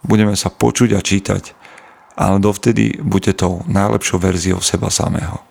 Budeme 0.00 0.32
sa 0.40 0.48
počuť 0.48 0.96
a 0.96 1.04
čítať, 1.04 1.52
ale 2.16 2.40
dovtedy 2.40 3.04
buďte 3.04 3.44
tou 3.44 3.60
najlepšou 3.68 4.24
verziou 4.24 4.64
seba 4.64 4.88
samého. 4.88 5.44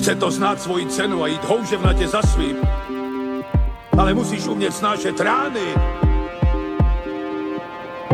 Chce 0.00 0.16
to 0.16 0.30
znát 0.32 0.56
svoji 0.56 0.88
cenu 0.88 1.22
a 1.22 1.26
jít 1.28 1.44
houževnatě 1.44 2.08
za 2.08 2.22
svým. 2.22 2.56
Ale 3.98 4.14
musíš 4.14 4.46
umět 4.46 4.72
snášet 4.72 5.20
rány. 5.20 6.07